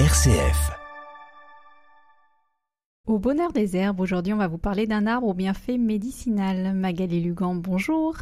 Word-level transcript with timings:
RCF. 0.00 0.72
Au 3.06 3.20
bonheur 3.20 3.52
des 3.52 3.76
herbes, 3.76 4.00
aujourd'hui 4.00 4.32
on 4.32 4.38
va 4.38 4.48
vous 4.48 4.58
parler 4.58 4.88
d'un 4.88 5.06
arbre 5.06 5.28
au 5.28 5.34
bienfait 5.34 5.78
médicinal. 5.78 6.74
Magali 6.74 7.20
Lugan, 7.20 7.54
bonjour. 7.54 8.16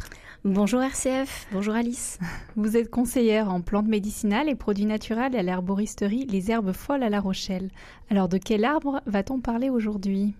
Bonjour 0.45 0.83
RCF, 0.83 1.47
bonjour 1.51 1.73
Alice. 1.73 2.19
Vous 2.55 2.77
êtes 2.77 2.91
conseillère 2.91 3.51
en 3.51 3.61
plantes 3.61 3.87
médicinales 3.87 4.49
et 4.49 4.55
produits 4.55 4.85
naturels 4.85 5.35
à 5.35 5.41
l'herboristerie 5.41 6.27
Les 6.27 6.51
Herbes 6.51 6.73
Folles 6.73 7.01
à 7.01 7.09
La 7.09 7.19
Rochelle. 7.19 7.71
Alors 8.11 8.29
de 8.29 8.37
quel 8.37 8.65
arbre 8.65 9.01
va-t-on 9.07 9.39
parler 9.39 9.71
aujourd'hui? 9.71 10.35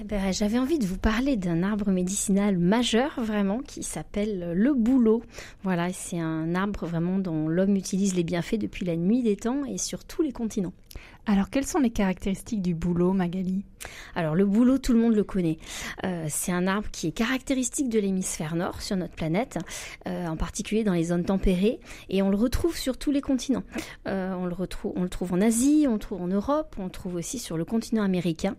Eh 0.00 0.04
ben, 0.04 0.32
J'avais 0.32 0.58
envie 0.58 0.78
de 0.78 0.86
vous 0.86 0.96
parler 0.96 1.36
d'un 1.36 1.62
arbre 1.62 1.90
médicinal 1.90 2.56
majeur 2.56 3.20
vraiment 3.20 3.58
qui 3.58 3.82
s'appelle 3.82 4.52
le 4.54 4.72
bouleau. 4.72 5.22
Voilà, 5.62 5.92
c'est 5.92 6.18
un 6.18 6.54
arbre 6.54 6.86
vraiment 6.86 7.18
dont 7.18 7.48
l'homme 7.48 7.76
utilise 7.76 8.14
les 8.14 8.24
bienfaits 8.24 8.58
depuis 8.58 8.86
la 8.86 8.96
nuit 8.96 9.22
des 9.22 9.36
temps 9.36 9.64
et 9.64 9.76
sur 9.76 10.04
tous 10.04 10.22
les 10.22 10.32
continents. 10.32 10.72
Alors, 11.30 11.48
quelles 11.48 11.64
sont 11.64 11.78
les 11.78 11.90
caractéristiques 11.90 12.60
du 12.60 12.74
bouleau, 12.74 13.12
Magali? 13.12 13.62
Alors, 14.14 14.34
le 14.34 14.44
bouleau, 14.44 14.78
tout 14.78 14.92
le 14.92 14.98
monde 14.98 15.14
le 15.14 15.22
connaît. 15.22 15.58
Euh, 16.04 16.26
c'est 16.28 16.50
un 16.50 16.66
arbre 16.66 16.88
qui 16.90 17.06
est 17.06 17.12
caractéristique 17.12 17.88
de 17.88 18.00
l'hémisphère 18.00 18.56
nord 18.56 18.82
sur 18.82 18.96
notre 18.96 19.14
planète, 19.14 19.58
euh, 20.08 20.26
en 20.26 20.36
particulier 20.36 20.82
dans 20.82 20.92
les 20.92 21.04
zones 21.04 21.24
tempérées, 21.24 21.78
et 22.08 22.20
on 22.22 22.30
le 22.30 22.36
retrouve 22.36 22.76
sur 22.76 22.98
tous 22.98 23.12
les 23.12 23.20
continents. 23.20 23.62
Euh, 24.08 24.34
on, 24.34 24.46
le 24.46 24.54
retrouve, 24.54 25.08
trouve 25.08 25.32
en 25.32 25.40
Asie, 25.40 25.86
on 25.88 25.94
le 25.94 25.98
trouve 26.00 26.20
en 26.20 26.26
Europe, 26.26 26.74
on 26.78 26.84
le 26.84 26.90
trouve 26.90 27.14
aussi 27.14 27.38
sur 27.38 27.56
le 27.56 27.64
continent 27.64 28.02
américain. 28.02 28.56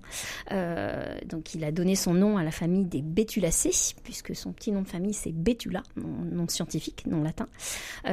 donc, 1.26 1.54
il 1.54 1.64
a 1.66 1.72
donné 1.72 1.96
son 1.96 2.14
nom 2.14 2.38
à 2.38 2.44
la 2.44 2.52
famille 2.52 2.86
des 2.86 3.02
Betulacées, 3.02 3.96
puisque 4.04 4.34
son 4.34 4.54
petit 4.54 4.72
nom 4.72 4.82
de 4.82 4.88
famille 4.88 5.14
c'est 5.14 5.34
Betula, 5.34 5.84
nom, 5.98 6.48
scientifique, 6.48 7.06
nom 7.06 7.22
latin. 7.22 7.48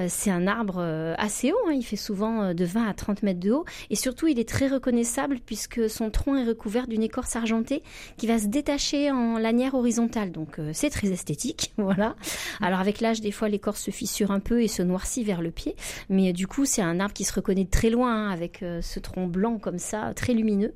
c'est 0.09 0.31
un 0.31 0.47
arbre 0.47 0.81
assez 1.17 1.53
haut, 1.53 1.69
hein. 1.69 1.73
il 1.73 1.85
fait 1.85 1.97
souvent 1.97 2.55
de 2.55 2.65
20 2.65 2.89
à 2.89 2.95
30 2.95 3.23
mètres 3.23 3.41
de 3.41 3.53
haut, 3.53 3.65
et 3.91 3.97
surtout 3.97 4.27
il 4.27 4.39
est 4.39 4.48
très 4.49 4.67
reconnaissable 4.67 5.39
puisque 5.45 5.89
son 5.91 6.11
tronc 6.11 6.37
est 6.37 6.45
recouvert 6.45 6.89
d'une 6.89 7.03
écorce 7.03 7.37
argentée 7.37 7.83
qui 8.17 8.27
va 8.27 8.39
se 8.39 8.47
détacher 8.47 9.11
en 9.11 9.39
lanière 9.39 9.75
horizontale. 9.75 10.33
Donc 10.33 10.59
euh, 10.59 10.71
c'est 10.73 10.91
très 10.91 11.09
esthétique, 11.09 11.73
voilà. 11.77 12.17
Alors 12.61 12.81
avec 12.81 13.01
l'âge, 13.01 13.21
des 13.21 13.31
fois 13.31 13.49
l'écorce 13.49 13.83
se 13.83 13.91
fissure 13.91 14.31
un 14.31 14.41
peu 14.41 14.63
et 14.63 14.69
se 14.69 14.83
noircit 14.83 15.23
vers 15.23 15.43
le 15.43 15.51
pied, 15.51 15.77
mais 16.09 16.33
du 16.33 16.47
coup 16.47 16.65
c'est 16.65 16.81
un 16.81 16.99
arbre 16.99 17.13
qui 17.13 17.25
se 17.25 17.33
reconnaît 17.35 17.65
de 17.65 17.71
très 17.71 17.91
loin 17.91 18.29
hein, 18.29 18.31
avec 18.31 18.63
euh, 18.63 18.81
ce 18.81 18.99
tronc 18.99 19.27
blanc 19.27 19.59
comme 19.59 19.79
ça, 19.79 20.13
très 20.15 20.33
lumineux. 20.33 20.73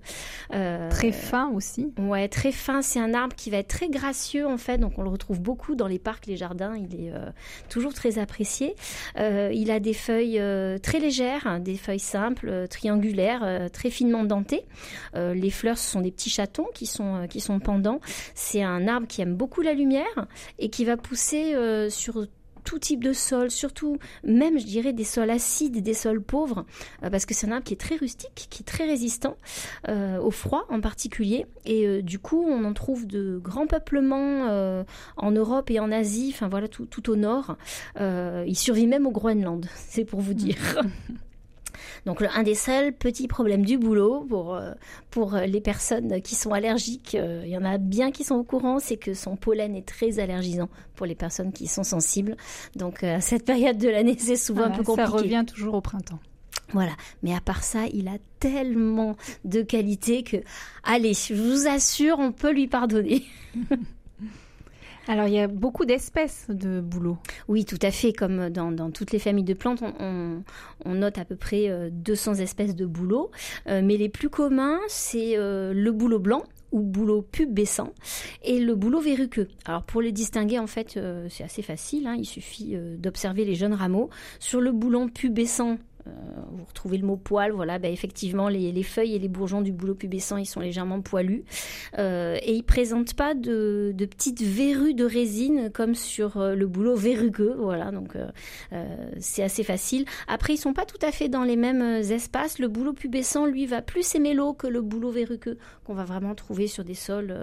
Euh, 0.55 0.91
très 0.91 1.11
fin 1.11 1.49
aussi. 1.51 1.93
Ouais, 1.99 2.29
très 2.29 2.53
fin. 2.53 2.83
C'est 2.83 3.01
un 3.01 3.15
arbre 3.15 3.35
qui 3.35 3.49
va 3.49 3.57
être 3.57 3.69
très 3.69 3.89
gracieux 3.89 4.47
en 4.47 4.59
fait, 4.59 4.77
donc 4.77 4.99
on 4.99 5.03
le 5.03 5.11
retrouve 5.11 5.41
beaucoup 5.41 5.75
dans 5.75 5.89
les 5.89 5.99
parcs, 5.99 6.27
les 6.27 6.37
jardins. 6.37 6.77
Il 6.77 6.95
est 6.95 7.13
toujours 7.71 7.95
très 7.95 8.19
apprécié. 8.19 8.75
il 9.17 9.71
a 9.71 9.81
des 9.81 9.95
feuilles 9.95 10.41
très 10.83 10.99
légères, 10.99 11.47
hein, 11.47 11.59
des 11.59 11.77
feuilles 11.77 11.99
simples, 11.99 12.67
triangulaires, 12.69 13.52
très 13.73 13.91
finement 13.91 14.25
denté. 14.25 14.65
Euh, 15.15 15.35
les 15.35 15.51
fleurs, 15.51 15.79
ce 15.79 15.91
sont 15.91 16.01
des 16.01 16.11
petits 16.11 16.31
chatons 16.31 16.67
qui 16.75 16.87
sont, 16.87 17.17
euh, 17.17 17.27
qui 17.27 17.41
sont 17.41 17.59
pendants. 17.61 18.01
C'est 18.35 18.63
un 18.63 18.89
arbre 18.89 19.07
qui 19.07 19.23
aime 19.23 19.35
beaucoup 19.35 19.61
la 19.61 19.75
lumière 19.75 20.27
et 20.59 20.69
qui 20.71 20.85
va 20.85 20.97
pousser 20.97 21.55
euh, 21.55 21.91
sur 21.91 22.27
tout 22.65 22.79
type 22.79 23.03
de 23.03 23.13
sol, 23.13 23.51
surtout 23.51 23.99
même 24.23 24.57
je 24.57 24.65
dirais 24.65 24.93
des 24.93 25.03
sols 25.03 25.31
acides, 25.31 25.83
des 25.83 25.95
sols 25.95 26.23
pauvres, 26.23 26.65
parce 27.01 27.27
que 27.27 27.35
c'est 27.35 27.49
un 27.49 27.51
arbre 27.51 27.65
qui 27.65 27.75
est 27.75 27.81
très 27.81 27.97
rustique, 27.97 28.47
qui 28.51 28.63
est 28.63 28.65
très 28.65 28.85
résistant 28.85 29.37
au 29.89 30.31
froid 30.31 30.65
en 30.69 30.81
particulier, 30.81 31.45
et 31.65 32.03
du 32.03 32.21
coup 32.21 32.47
on 32.49 32.65
en 32.65 32.73
trouve 32.73 33.09
de 33.09 33.41
grands 33.43 33.67
peuplements 33.67 34.85
en 35.17 35.31
Europe 35.33 35.73
et 35.73 35.81
en 35.81 35.91
Asie, 35.91 36.31
enfin 36.33 36.47
voilà 36.47 36.69
tout 36.69 37.11
au 37.11 37.17
nord. 37.17 37.57
il 37.99 38.57
survit 38.57 38.87
même 38.87 39.09
au 39.09 39.11
Groenland, 39.11 39.67
c'est 39.75 40.05
pour 40.05 40.21
vous 40.21 40.35
dire. 40.35 40.57
Donc 42.07 42.23
un 42.23 42.43
des 42.43 42.55
seuls 42.55 42.93
petits 42.93 43.29
problèmes 43.29 43.65
du 43.65 43.79
boulot 43.79 44.27
pour, 44.29 44.55
euh, 44.55 44.73
pour 45.11 45.35
les 45.37 45.61
personnes 45.61 46.21
qui 46.23 46.35
sont 46.35 46.53
allergiques, 46.53 47.15
euh, 47.15 47.43
il 47.45 47.51
y 47.51 47.57
en 47.57 47.65
a 47.65 47.79
bien 47.79 48.11
qui 48.11 48.25
sont 48.25 48.37
au 48.37 48.45
courant, 48.45 48.79
c'est 48.79 48.97
que 48.97 49.15
son 49.15 49.37
pollen 49.37 49.75
est 49.75 49.87
très 49.87 50.19
allergisant 50.19 50.69
pour 50.95 51.07
les 51.07 51.15
personnes 51.15 51.53
qui 51.53 51.67
sont 51.67 51.85
sensibles. 51.85 52.37
Donc 52.77 53.03
euh, 53.03 53.17
à 53.17 53.21
cette 53.21 53.45
période 53.45 53.79
de 53.79 53.89
l'année, 53.89 54.17
c'est 54.19 54.37
souvent 54.37 54.65
un 54.65 54.71
peu 54.71 54.83
compliqué. 54.83 55.11
Ça 55.11 55.17
revient 55.17 55.45
toujours 55.47 55.75
au 55.75 55.81
printemps. 55.81 56.21
Voilà. 56.73 56.93
Mais 57.23 57.35
à 57.35 57.41
part 57.41 57.63
ça, 57.63 57.87
il 57.93 58.09
a 58.09 58.17
tellement 58.41 59.17
de 59.45 59.63
qualités 59.63 60.23
que, 60.23 60.39
allez, 60.85 61.15
je 61.15 61.35
vous 61.35 61.67
assure, 61.69 62.19
on 62.19 62.33
peut 62.33 62.53
lui 62.53 62.67
pardonner. 62.67 63.25
Alors, 65.09 65.27
il 65.27 65.35
y 65.35 65.41
a 65.41 65.49
beaucoup 65.49 65.85
d'espèces 65.85 66.47
de 66.49 66.81
bouleau. 66.81 67.19
Oui, 67.49 67.65
tout 67.65 67.79
à 67.83 67.91
fait. 67.91 68.13
Comme 68.13 68.51
dans, 68.51 68.91
toutes 68.91 69.13
les 69.13 69.19
familles 69.19 69.45
de 69.45 69.55
plantes, 69.55 69.83
on, 69.99 70.43
note 70.95 71.19
à 71.19 71.25
peu 71.25 71.37
près 71.37 71.91
200 71.91 72.33
euh, 72.33 72.43
espèces 72.43 72.77
de 72.77 72.87
bouleau. 72.87 73.31
Euh, 73.67 73.81
mais 73.83 73.97
les 73.97 74.09
plus 74.09 74.29
communs, 74.29 74.79
c'est 74.89 75.37
euh, 75.37 75.73
le 75.75 75.93
bouleau 75.93 76.19
blanc 76.19 76.45
ou 76.71 76.81
bouleau 76.81 77.21
pubescent 77.21 77.93
et 78.43 78.59
le 78.59 78.75
bouleau 78.75 79.01
verruqueux. 79.01 79.49
Alors 79.67 79.83
pour 79.83 80.01
les 80.01 80.11
distinguer 80.11 80.59
en 80.59 80.67
fait 80.67 80.99
c'est 81.29 81.45
assez 81.45 81.61
facile, 81.61 82.07
hein. 82.07 82.17
il 82.19 82.25
suffit 82.25 82.75
d'observer 82.97 83.45
les 83.45 83.55
jeunes 83.55 83.75
rameaux. 83.75 84.09
Sur 84.39 84.63
le 84.63 84.73
boulon 84.73 85.09
pubescent 85.09 85.77
vous 86.07 86.65
retrouvez 86.65 86.99
le 86.99 87.07
mot 87.07 87.17
poil, 87.17 87.53
voilà, 87.53 87.79
bah, 87.79 87.89
effectivement, 87.89 88.49
les, 88.49 88.83
feuilles 88.83 89.15
et 89.15 89.19
les 89.19 89.29
bourgeons 89.29 89.61
du 89.61 89.73
bouleau 89.73 89.95
pubescent, 89.95 90.37
ils 90.37 90.47
sont 90.47 90.61
légèrement 90.61 91.01
poilus. 91.01 91.45
Euh, 91.99 92.37
et 92.43 92.55
ils 92.55 92.63
présentent 92.63 93.15
pas 93.15 93.35
de, 93.35 93.95
petites 93.99 94.43
verrues 94.43 94.95
de 94.95 95.05
résine 95.05 95.71
comme 95.73 95.95
sur 95.95 96.37
euh, 96.37 96.55
le 96.55 96.67
bouleau 96.67 96.97
verrugueux, 96.97 97.55
voilà, 97.59 97.91
donc 97.91 98.17
c'est 99.19 99.43
assez 99.43 99.63
facile. 99.63 100.05
Après, 100.29 100.55
ils 100.55 100.59
sont 100.59 100.73
pas 100.73 100.85
tout 100.85 100.99
à 101.03 101.13
fait 101.13 101.29
dans 101.29 101.45
les 101.45 101.57
mêmes 101.57 101.83
espaces. 101.83 102.59
Le 102.59 102.69
bouleau 102.69 102.93
pubescent, 102.93 103.47
lui, 103.47 103.67
va 103.67 103.83
plus 103.83 104.15
aimer 104.15 104.35
l'eau 104.35 104.53
que 104.53 104.67
le 104.67 104.83
bouleau 104.83 105.11
verrugueux, 105.11 105.59
qu'on 105.85 105.95
va 105.95 106.05
vraiment 106.05 106.35
trouver 106.35 106.67
sur 106.67 106.85
des 106.85 106.95
sols 106.95 107.35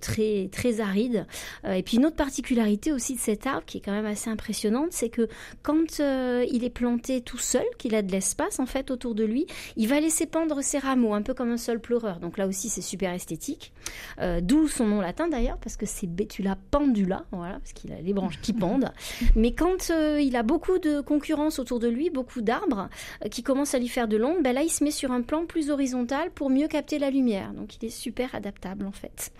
très, 0.00 0.48
très 0.50 0.80
arides. 0.80 1.26
et 1.64 1.82
puis, 1.82 1.96
une 1.96 2.06
autre 2.06 2.16
particularité 2.16 2.92
aussi 2.92 3.14
de 3.14 3.20
cet 3.20 3.46
arbre, 3.46 3.64
qui 3.66 3.78
est 3.78 3.80
quand 3.80 3.92
même 3.92 4.06
assez 4.06 4.30
impressionnante, 4.30 4.88
c'est 4.90 5.08
que 5.08 5.28
quand 5.62 5.98
il 5.98 6.64
est 6.64 6.70
planté 6.70 7.20
tout 7.20 7.38
seul, 7.38 7.59
qu'il 7.78 7.94
a 7.94 8.02
de 8.02 8.12
l'espace 8.12 8.58
en 8.58 8.66
fait 8.66 8.90
autour 8.90 9.14
de 9.14 9.24
lui, 9.24 9.46
il 9.76 9.88
va 9.88 10.00
laisser 10.00 10.26
pendre 10.26 10.62
ses 10.62 10.78
rameaux, 10.78 11.14
un 11.14 11.22
peu 11.22 11.34
comme 11.34 11.50
un 11.50 11.56
sol 11.56 11.80
pleureur. 11.80 12.20
Donc 12.20 12.38
là 12.38 12.46
aussi, 12.46 12.68
c'est 12.68 12.80
super 12.80 13.12
esthétique. 13.12 13.72
Euh, 14.20 14.40
d'où 14.40 14.68
son 14.68 14.86
nom 14.86 15.00
latin 15.00 15.28
d'ailleurs, 15.28 15.58
parce 15.58 15.76
que 15.76 15.86
c'est 15.86 16.06
Betula 16.06 16.56
pendula, 16.70 17.24
voilà, 17.32 17.54
parce 17.54 17.72
qu'il 17.72 17.92
a 17.92 18.00
les 18.00 18.12
branches 18.12 18.40
qui 18.40 18.52
pendent. 18.60 18.92
Mais 19.34 19.52
quand 19.52 19.90
euh, 19.90 20.20
il 20.20 20.36
a 20.36 20.42
beaucoup 20.42 20.78
de 20.78 21.00
concurrence 21.00 21.58
autour 21.58 21.78
de 21.80 21.88
lui, 21.88 22.10
beaucoup 22.10 22.40
d'arbres 22.40 22.88
euh, 23.24 23.28
qui 23.28 23.42
commencent 23.42 23.74
à 23.74 23.78
lui 23.78 23.88
faire 23.88 24.08
de 24.08 24.16
l'ombre, 24.16 24.42
ben 24.42 24.54
là, 24.54 24.62
il 24.62 24.70
se 24.70 24.84
met 24.84 24.90
sur 24.90 25.12
un 25.12 25.22
plan 25.22 25.46
plus 25.46 25.70
horizontal 25.70 26.30
pour 26.30 26.50
mieux 26.50 26.68
capter 26.68 26.98
la 26.98 27.10
lumière. 27.10 27.52
Donc 27.52 27.76
il 27.76 27.86
est 27.86 27.90
super 27.90 28.34
adaptable 28.34 28.86
en 28.86 28.92
fait. 28.92 29.32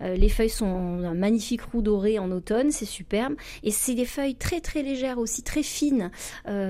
les 0.00 0.28
feuilles 0.28 0.48
sont 0.48 0.66
un 0.66 1.14
magnifique 1.14 1.62
roux 1.62 1.82
doré 1.82 2.18
en 2.18 2.30
automne, 2.30 2.70
c'est 2.70 2.84
superbe. 2.84 3.34
Et 3.62 3.70
c'est 3.70 3.94
des 3.94 4.04
feuilles 4.04 4.34
très 4.36 4.60
très 4.60 4.82
légères 4.82 5.18
aussi, 5.18 5.42
très 5.42 5.62
fines, 5.62 6.10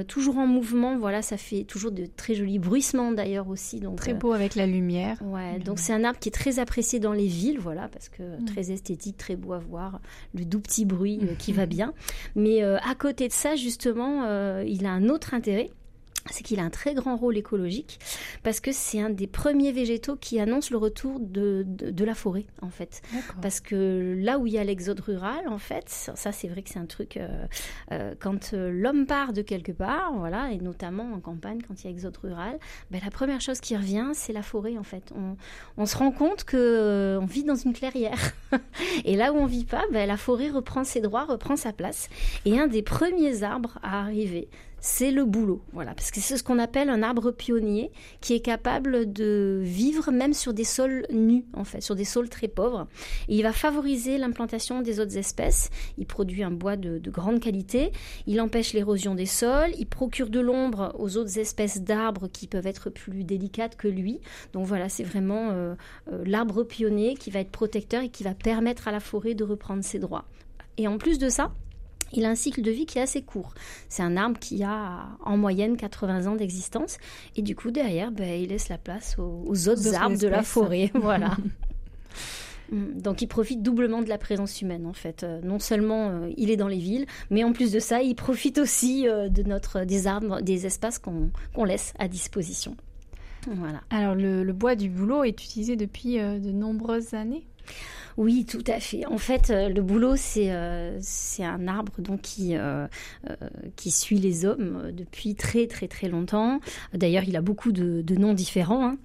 toujours 0.07 0.39
en 0.39 0.47
mouvement 0.47 0.97
voilà, 0.99 1.23
ça 1.23 1.37
fait 1.37 1.65
toujours 1.65 1.93
de 1.93 2.07
très 2.07 2.35
jolis 2.35 2.59
bruissements 2.59 3.13
d'ailleurs 3.13 3.49
aussi. 3.49 3.81
Donc, 3.81 3.97
très 3.97 4.13
euh, 4.13 4.17
beau 4.17 4.33
avec 4.33 4.55
la 4.55 4.67
lumière. 4.67 5.19
Ouais, 5.23 5.59
donc 5.59 5.79
c'est 5.79 5.93
un 5.93 6.05
arbre 6.05 6.19
qui 6.19 6.29
est 6.29 6.33
très 6.33 6.59
apprécié 6.59 7.01
dans 7.01 7.13
les 7.13 7.27
villes, 7.27 7.59
voilà, 7.59 7.89
parce 7.89 8.09
que 8.09 8.23
mm. 8.23 8.45
très 8.45 8.71
esthétique, 8.71 9.17
très 9.17 9.37
beau 9.37 9.53
à 9.53 9.59
voir, 9.59 10.01
le 10.35 10.45
doux 10.45 10.61
petit 10.61 10.85
bruit 10.85 11.21
euh, 11.23 11.35
qui 11.39 11.53
va 11.55 11.67
bien. 11.67 11.95
Mais 12.35 12.63
euh, 12.63 12.79
à 12.79 12.95
côté 12.95 13.29
de 13.29 13.33
ça, 13.33 13.57
justement, 13.57 14.25
il 14.63 14.87
a 14.87 14.91
un 14.91 15.09
autre 15.09 15.35
intérêt 15.35 15.71
c'est 16.31 16.43
qu'il 16.43 16.61
a 16.61 16.63
un 16.63 16.71
très 16.71 16.95
grand 16.95 17.17
rôle 17.17 17.37
écologique 17.37 17.99
parce 18.43 18.61
que 18.61 18.73
c'est 18.73 19.01
un 19.01 19.11
des 19.11 19.27
premiers 19.27 19.73
végétaux 19.73 20.17
qui 20.17 20.41
annonce 20.41 20.71
le 20.71 20.77
retour 20.77 21.21
de, 21.21 21.65
de, 21.67 22.05
la 22.05 22.15
forêt 22.15 22.47
en 22.63 22.71
fait. 22.71 23.03
Parce 23.43 23.61
que 23.61 24.15
là 24.19 24.39
où 24.39 24.47
il 24.47 24.55
y 24.55 24.59
a 24.59 24.65
l'exode 24.65 25.01
rural 25.01 25.49
en 25.49 25.59
fait, 25.59 25.89
ça 25.89 26.33
c'est 26.33 26.49
vrai 26.49 26.63
que 26.63 26.71
c'est 26.71 26.79
un 26.79 26.87
truc 26.87 27.17
euh, 27.17 27.47
euh, 27.93 28.15
quand 28.19 28.55
euh, 28.55 28.71
l'homme 28.73 29.07
part 29.07 29.33
de 29.33 29.43
quelque 29.43 29.73
part, 29.73 30.13
voilà, 30.17 30.53
et 30.53 30.59
notamment 30.59 31.13
en 31.13 31.21
campagne 31.21 31.61
quand 31.67 31.83
il 31.83 31.85
y 31.85 31.89
a 31.89 31.91
exode 31.91 32.17
rural, 32.17 32.59
ben, 32.91 33.01
la 33.05 33.11
première 33.11 33.41
chose 33.41 33.61
qui 33.61 33.77
revient 33.77 34.11
c'est 34.15 34.33
la 34.33 34.43
forêt 34.43 34.79
en 34.79 34.83
fait. 34.83 35.13
On, 35.15 35.37
on 35.77 35.87
se 35.87 35.97
rend 35.97 36.11
compte 36.11 36.45
que 36.45 37.19
on 37.21 37.27
vit 37.27 37.45
dans 37.45 37.57
une 37.57 37.73
clairière 37.73 38.33
et 39.05 39.17
là 39.17 39.33
où 39.33 39.37
on 39.37 39.47
vit 39.47 39.65
pas, 39.65 39.85
ben, 39.93 40.07
la 40.07 40.17
forêt 40.17 40.51
reprend 40.51 40.85
ses 40.85 41.01
droits, 41.01 41.25
reprend 41.25 41.57
sa 41.57 41.73
place. 41.73 42.09
Et 42.45 42.59
un 42.59 42.67
des 42.67 42.83
premiers 42.83 43.43
arbres 43.43 43.79
à 43.83 44.01
arriver, 44.01 44.49
c'est 44.81 45.11
le 45.11 45.25
boulot. 45.25 45.63
Voilà, 45.73 45.95
parce 45.95 46.11
que 46.11 46.21
c'est 46.21 46.37
ce 46.37 46.43
qu'on 46.43 46.59
appelle 46.59 46.91
un 46.91 47.03
arbre 47.03 47.31
pionnier 47.31 47.91
qui 48.21 48.35
est 48.35 48.41
capable 48.41 49.13
de 49.13 49.61
vivre 49.63 50.11
même 50.11 50.33
sur 50.33 50.55
des 50.55 50.65
sols 50.65 51.07
nus, 51.13 51.45
en 51.53 51.65
fait, 51.65 51.81
sur 51.81 51.97
des 51.97 52.05
sols 52.05 52.29
très 52.29 52.49
pauvres. 52.49 52.87
Il 53.29 53.43
va 53.43 53.53
favoriser 53.53 54.19
l'implantation 54.19 54.81
des 54.81 55.01
autres 55.01 55.17
espèces. 55.17 55.71
Il 55.99 56.07
produit 56.07 56.43
un 56.43 56.51
bois 56.51 56.77
de, 56.77 57.01
grande 57.11 57.41
qualité. 57.41 57.93
Il 58.27 58.41
empêche 58.41 58.73
l'érosion 58.73 59.15
des 59.15 59.27
sols. 59.27 59.71
Il 59.79 59.87
procure 59.87 60.31
de 60.31 60.41
l'ombre 60.41 60.95
aux 60.99 61.17
autres 61.17 61.39
espèces 61.39 61.83
d'arbres 61.83 62.29
qui 62.29 62.47
peuvent 62.47 62.67
être 62.67 62.91
plus 62.91 63.25
délicates 63.25 63.77
que 63.77 63.89
lui. 63.89 64.21
Donc 64.53 64.67
voilà, 64.67 64.89
c'est 64.89 65.05
vraiment 65.05 65.51
euh, 65.51 65.75
euh, 66.13 66.23
l'arbre 66.27 66.63
pionnier 66.63 67.15
qui 67.15 67.31
va 67.31 67.41
être 67.41 67.51
protecteur 67.51 68.03
et 68.03 68.09
qui 68.11 68.23
va 68.23 68.35
permettre 68.35 68.89
à 68.89 68.93
la 68.93 69.01
forêt 69.01 69.35
de 69.35 69.45
reprendre 69.45 69.83
ses 69.83 69.99
droits. 69.99 70.27
Et 70.77 70.87
en 70.87 70.99
plus 70.99 71.19
de 71.19 71.29
ça, 71.29 71.53
il 72.13 72.25
a 72.25 72.31
un 72.31 72.35
cycle 72.35 72.63
de 72.63 72.71
vie 72.71 72.87
qui 72.87 72.99
est 72.99 73.03
assez 73.03 73.23
court. 73.23 73.55
C'est 73.89 74.03
un 74.03 74.17
arbre 74.17 74.39
qui 74.39 74.63
a 74.63 75.09
en 75.25 75.37
moyenne 75.37 75.77
80 75.77 76.27
ans 76.27 76.37
d'existence 76.37 76.99
et 77.37 77.43
du 77.43 77.55
coup 77.55 77.71
derrière, 77.71 78.11
ben, 78.11 78.41
il 78.41 78.49
laisse 78.49 78.69
la 78.69 78.79
place 78.79 79.17
aux, 79.19 79.69
autres 79.69 79.95
arbres 79.95 80.19
de 80.19 80.29
la 80.29 80.43
forêt. 80.43 80.91
voilà. 80.95 81.37
Mm. 82.73 83.01
Donc 83.01 83.23
il 83.23 83.27
profite 83.27 83.63
doublement 83.63 84.03
de 84.03 84.09
la 84.09 84.19
présence 84.19 84.61
humaine 84.63 84.87
en 84.87 84.93
fait. 84.93 85.23
Euh, 85.23 85.41
non 85.43 85.59
seulement 85.59 86.11
euh, 86.11 86.31
il 86.37 86.51
est 86.51 86.57
dans 86.57 86.69
les 86.69 86.79
villes, 86.79 87.07
mais 87.31 87.45
en 87.45 87.53
plus 87.53 87.73
de 87.73 87.79
ça, 87.79 88.03
il 88.03 88.15
profite 88.15 88.59
aussi 88.59 89.09
euh, 89.09 89.29
de 89.29 89.43
notre 89.43 89.85
des 89.85 90.07
arbres, 90.07 90.41
des 90.41 90.67
espaces 90.67 90.99
qu'on 90.99 91.65
laisse 91.65 91.95
à 91.99 92.09
disposition. 92.09 92.77
Voilà. 93.51 93.81
Alors 93.91 94.15
le, 94.15 94.53
bois 94.53 94.75
du 94.75 94.91
bouleau 94.91 95.25
est 95.25 95.43
utilisé 95.43 95.77
depuis 95.77 96.19
de 96.19 96.51
nombreuses 96.51 97.15
années? 97.15 97.47
Oui, 98.19 98.45
tout 98.45 98.65
à 98.67 98.81
fait. 98.81 99.07
En 99.07 99.17
fait, 99.17 99.49
le 99.49 99.81
bouleau, 99.81 100.17
c'est 100.17 100.53
c'est 101.01 101.45
un 101.45 101.69
arbre 101.69 101.93
donc 101.99 102.21
qui 102.21 102.57
qui 103.77 103.91
suit 103.91 104.19
les 104.19 104.45
hommes 104.45 104.91
depuis 104.93 105.37
très 105.37 105.67
très 105.69 105.87
très 105.87 106.09
longtemps. 106.09 106.61
D'ailleurs, 106.93 107.23
il 107.27 107.37
a 107.37 107.41
beaucoup 107.41 107.71
de, 107.71 108.03
noms 108.17 108.35
différents. 108.35 108.89
Hein 108.89 108.99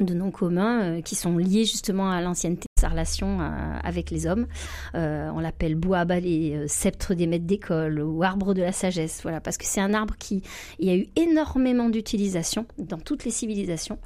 de 0.00 0.14
noms 0.14 0.30
communs 0.30 0.82
euh, 0.82 1.00
qui 1.00 1.14
sont 1.14 1.38
liés 1.38 1.64
justement 1.64 2.10
à 2.10 2.20
l'ancienneté 2.20 2.66
sa 2.80 2.88
relation 2.88 3.40
euh, 3.40 3.78
avec 3.82 4.10
les 4.10 4.26
hommes. 4.26 4.46
Euh, 4.94 5.30
on 5.34 5.40
l'appelle 5.40 5.74
bois 5.76 6.00
à 6.00 6.04
balai, 6.04 6.64
sceptre 6.66 7.14
des 7.14 7.26
maîtres 7.26 7.46
d'école 7.46 8.00
ou 8.00 8.22
arbre 8.22 8.52
de 8.52 8.62
la 8.62 8.72
sagesse, 8.72 9.20
voilà, 9.22 9.40
parce 9.40 9.56
que 9.56 9.64
c'est 9.64 9.80
un 9.80 9.94
arbre 9.94 10.16
qui 10.18 10.42
il 10.78 10.88
y 10.88 10.90
a 10.90 10.96
eu 10.96 11.06
énormément 11.16 11.88
d'utilisation 11.88 12.66
dans 12.78 12.98
toutes 12.98 13.24
les 13.24 13.30
civilisations 13.30 13.98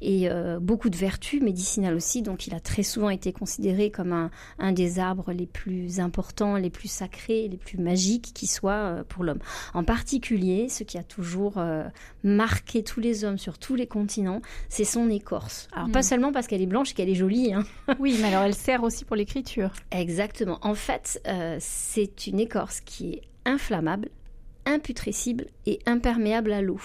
et 0.00 0.28
beaucoup 0.60 0.90
de 0.90 0.96
vertus 0.96 1.42
médicinales 1.42 1.94
aussi. 1.94 2.22
Donc 2.22 2.46
il 2.46 2.54
a 2.54 2.60
très 2.60 2.82
souvent 2.82 3.10
été 3.10 3.32
considéré 3.32 3.90
comme 3.90 4.12
un, 4.12 4.30
un 4.58 4.72
des 4.72 4.98
arbres 4.98 5.32
les 5.32 5.46
plus 5.46 6.00
importants, 6.00 6.56
les 6.56 6.70
plus 6.70 6.88
sacrés, 6.88 7.48
les 7.48 7.56
plus 7.56 7.78
magiques 7.78 8.32
qui 8.34 8.46
soient 8.46 9.04
pour 9.08 9.24
l'homme. 9.24 9.40
En 9.74 9.84
particulier, 9.84 10.68
ce 10.68 10.84
qui 10.84 10.98
a 10.98 11.02
toujours 11.02 11.62
marqué 12.22 12.82
tous 12.82 13.00
les 13.00 13.24
hommes 13.24 13.38
sur 13.38 13.58
tous 13.58 13.74
les 13.74 13.86
continents, 13.86 14.40
c'est 14.68 14.84
son 14.84 15.10
écorce 15.10 15.68
alors, 15.72 15.90
pas 15.90 16.00
mm. 16.00 16.02
seulement 16.02 16.32
parce 16.32 16.46
qu'elle 16.46 16.62
est 16.62 16.66
blanche 16.66 16.92
et 16.92 16.94
qu'elle 16.94 17.08
est 17.08 17.14
jolie. 17.14 17.52
Hein. 17.52 17.64
Oui, 17.98 18.13
mais 18.20 18.28
alors 18.28 18.42
elle 18.42 18.54
sert 18.54 18.82
aussi 18.82 19.04
pour 19.04 19.16
l'écriture. 19.16 19.70
Exactement. 19.90 20.58
En 20.62 20.74
fait, 20.74 21.20
euh, 21.26 21.56
c'est 21.60 22.26
une 22.26 22.40
écorce 22.40 22.80
qui 22.80 23.14
est 23.14 23.22
inflammable, 23.44 24.08
imputrescible 24.66 25.46
et 25.66 25.78
imperméable 25.86 26.52
à 26.52 26.62
l'eau. 26.62 26.80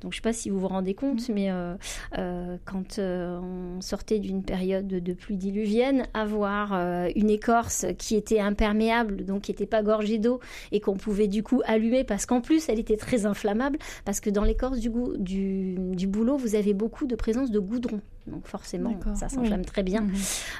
Donc 0.00 0.12
je 0.12 0.18
ne 0.18 0.20
sais 0.20 0.20
pas 0.22 0.32
si 0.32 0.50
vous 0.50 0.60
vous 0.60 0.68
rendez 0.68 0.94
compte, 0.94 1.28
mm. 1.28 1.32
mais 1.32 1.50
euh, 1.50 1.74
euh, 2.18 2.56
quand 2.64 2.98
euh, 2.98 3.38
on 3.40 3.80
sortait 3.80 4.18
d'une 4.18 4.42
période 4.42 4.86
de 4.86 5.12
pluie 5.12 5.36
diluvienne, 5.36 6.06
avoir 6.14 6.72
une 7.16 7.30
écorce 7.30 7.86
qui 7.98 8.16
était 8.16 8.40
imperméable, 8.40 9.24
donc 9.24 9.42
qui 9.42 9.50
n'était 9.52 9.66
pas 9.66 9.82
gorgée 9.82 10.18
d'eau 10.18 10.40
et 10.72 10.80
qu'on 10.80 10.96
pouvait 10.96 11.28
du 11.28 11.42
coup 11.42 11.62
allumer 11.64 12.04
parce 12.04 12.26
qu'en 12.26 12.40
plus 12.40 12.68
elle 12.68 12.78
était 12.78 12.96
très 12.96 13.26
inflammable, 13.26 13.78
parce 14.04 14.20
que 14.20 14.30
dans 14.30 14.44
l'écorce 14.44 14.78
du, 14.78 14.90
du, 15.18 15.74
du 15.94 16.06
boulot, 16.06 16.36
vous 16.36 16.54
avez 16.54 16.74
beaucoup 16.74 17.06
de 17.06 17.16
présence 17.16 17.50
de 17.50 17.58
goudron 17.58 18.00
donc 18.26 18.46
forcément 18.46 18.98
ça 19.14 19.28
s'enflamme 19.28 19.64
très 19.64 19.82
bien. 19.82 20.02
Mhm. 20.02 20.14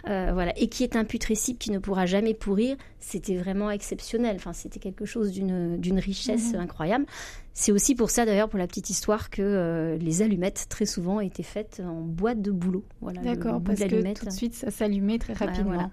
Euh, 0.09 0.31
voilà, 0.33 0.53
et 0.59 0.69
qui 0.69 0.85
est 0.85 0.97
imputrescible, 0.97 1.59
qui 1.59 1.71
ne 1.71 1.79
pourra 1.79 2.07
jamais 2.07 2.35
pourrir, 2.35 2.77
c'était 3.01 3.37
vraiment 3.37 3.71
exceptionnel. 3.71 4.37
Enfin, 4.37 4.53
c'était 4.53 4.79
quelque 4.79 5.05
chose 5.05 5.33
d'une 5.33 5.99
richesse 5.99 6.53
mhm. 6.53 6.61
incroyable. 6.61 7.07
C'est 7.53 7.73
aussi 7.73 7.95
pour 7.95 8.11
ça, 8.11 8.25
d'ailleurs, 8.25 8.49
pour 8.49 8.59
la 8.59 8.67
petite 8.67 8.91
histoire, 8.91 9.29
que 9.29 9.43
euh, 9.43 9.99
les 9.99 10.23
allumettes, 10.23 10.67
très 10.69 10.87
souvent, 10.87 11.21
étaient 11.21 11.43
faites 11.43 11.83
en 11.85 12.01
boîte 12.01 12.41
de 12.41 12.53
boulot. 12.53 12.85
Voilà, 13.01 13.21
D'accord, 13.21 13.61
parce 13.63 13.81
que 13.81 14.15
tout 14.15 14.25
de 14.25 14.31
suite, 14.31 14.55
ça 14.55 14.71
s'allumait 14.71 15.19
très 15.19 15.33
rapidement. 15.33 15.91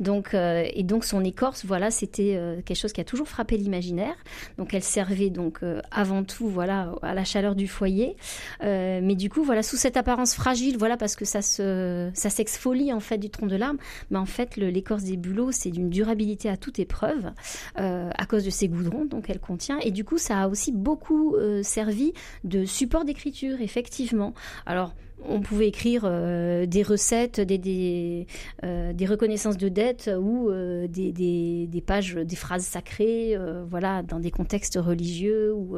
Donc, 0.00 0.34
euh, 0.34 0.66
et 0.72 0.82
donc, 0.82 1.04
son 1.04 1.22
écorce, 1.22 1.64
voilà, 1.64 1.90
c'était 1.90 2.34
euh, 2.36 2.60
quelque 2.62 2.78
chose 2.78 2.92
qui 2.92 3.00
a 3.00 3.04
toujours 3.04 3.28
frappé 3.28 3.56
l'imaginaire. 3.56 4.16
Donc, 4.58 4.72
elle 4.74 4.82
servait 4.82 5.30
donc 5.30 5.60
avant 5.90 6.24
tout, 6.24 6.48
voilà, 6.48 6.94
à 7.02 7.14
la 7.14 7.24
chaleur 7.24 7.54
du 7.54 7.68
foyer. 7.68 8.16
mais 8.60 9.14
du 9.14 9.28
coup, 9.28 9.44
voilà, 9.44 9.62
sous 9.62 9.76
cette 9.76 9.96
apparence 9.96 10.34
fragile, 10.34 10.76
voilà, 10.78 10.96
parce 10.96 11.16
que 11.16 11.24
ça 11.24 11.42
se, 11.42 12.10
ça 12.14 12.30
s'exfolie 12.30 12.92
en 12.92 13.00
fait 13.00 13.18
du 13.18 13.30
tronc 13.30 13.46
de 13.46 13.56
l'arbre. 13.56 13.78
Mais 14.10 14.18
en 14.18 14.26
fait, 14.26 14.56
l'écorce 14.56 15.04
des 15.04 15.16
bulots, 15.16 15.52
c'est 15.52 15.70
d'une 15.70 15.90
durabilité 15.90 16.43
à 16.48 16.56
toute 16.56 16.78
épreuve 16.78 17.32
à 17.76 18.26
cause 18.26 18.44
de 18.44 18.50
ses 18.50 18.68
goudrons, 18.68 19.04
donc 19.04 19.28
elle 19.28 19.40
contient. 19.40 19.78
Et 19.80 19.90
du 19.90 20.04
coup, 20.04 20.18
ça 20.18 20.42
a 20.42 20.48
aussi 20.48 20.72
beaucoup 20.72 21.34
euh, 21.36 21.62
servi 21.62 22.12
de 22.44 22.64
support 22.64 23.04
d'écriture, 23.04 23.60
effectivement. 23.60 24.34
Alors, 24.66 24.94
on 25.26 25.40
pouvait 25.40 25.68
écrire 25.68 26.02
euh, 26.04 26.66
des 26.66 26.82
recettes, 26.82 27.40
des, 27.40 27.56
des, 27.56 28.26
euh, 28.64 28.92
reconnaissances 29.08 29.56
de 29.56 29.68
dettes 29.68 30.10
ou 30.20 30.50
des, 30.88 31.12
des, 31.12 31.80
pages, 31.80 32.14
des 32.14 32.36
phrases 32.36 32.64
sacrées, 32.64 33.38
voilà, 33.68 34.02
dans 34.02 34.20
des 34.20 34.30
contextes 34.30 34.78
religieux 34.80 35.54
ou, 35.54 35.76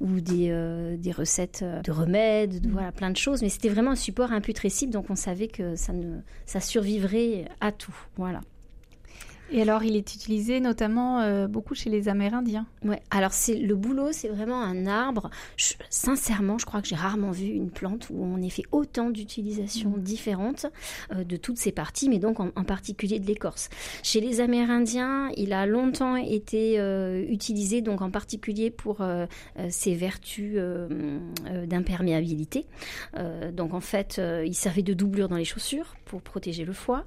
ou 0.00 0.20
des, 0.20 1.12
recettes 1.16 1.64
de 1.84 1.92
remèdes, 1.92 2.66
mmh. 2.66 2.70
voilà, 2.70 2.92
plein 2.92 3.10
de 3.10 3.16
choses. 3.16 3.42
Mais 3.42 3.48
c'était 3.48 3.68
vraiment 3.68 3.92
un 3.92 3.96
support 3.96 4.32
imputrescible, 4.32 4.92
donc 4.92 5.10
on 5.10 5.16
savait 5.16 5.48
que 5.48 5.76
ça, 5.76 5.92
ne, 5.92 6.20
ça 6.46 6.60
survivrait 6.60 7.46
à 7.60 7.72
tout. 7.72 7.94
Voilà. 8.16 8.40
Et 9.52 9.62
alors, 9.62 9.82
il 9.82 9.96
est 9.96 10.14
utilisé 10.14 10.60
notamment 10.60 11.20
euh, 11.20 11.48
beaucoup 11.48 11.74
chez 11.74 11.90
les 11.90 12.08
Amérindiens. 12.08 12.66
Ouais. 12.84 13.02
Alors, 13.10 13.32
c'est 13.32 13.56
le 13.56 13.74
bouleau, 13.74 14.12
c'est 14.12 14.28
vraiment 14.28 14.62
un 14.62 14.86
arbre. 14.86 15.30
sincèrement, 15.88 16.58
je 16.58 16.66
crois 16.66 16.80
que 16.80 16.88
j'ai 16.88 16.96
rarement 16.96 17.32
vu 17.32 17.46
une 17.46 17.70
plante 17.70 18.08
où 18.10 18.22
on 18.22 18.40
ait 18.40 18.50
fait 18.50 18.64
autant 18.70 19.10
d'utilisations 19.10 19.90
mmh. 19.90 20.02
différentes 20.02 20.66
euh, 21.12 21.24
de 21.24 21.36
toutes 21.36 21.58
ces 21.58 21.72
parties, 21.72 22.08
mais 22.08 22.18
donc 22.18 22.38
en, 22.40 22.50
particulier 22.64 23.18
de 23.18 23.26
l'écorce. 23.26 23.68
Chez 24.02 24.20
les 24.20 24.40
Amérindiens, 24.40 25.30
il 25.36 25.52
a 25.52 25.66
longtemps 25.66 26.14
été 26.14 26.78
euh, 26.78 27.24
utilisé, 27.28 27.82
donc 27.82 28.02
en 28.02 28.10
particulier 28.10 28.70
pour 28.70 29.02
ses 29.68 29.94
vertus 29.94 30.58
d'imperméabilité. 31.66 32.66
donc, 33.52 33.74
en 33.74 33.80
fait, 33.80 34.20
il 34.44 34.54
servait 34.54 34.82
de 34.82 34.94
doublure 34.94 35.28
dans 35.28 35.36
les 35.36 35.44
chaussures 35.44 35.94
pour 36.10 36.22
protéger 36.22 36.64
le 36.64 36.72
foie, 36.72 37.04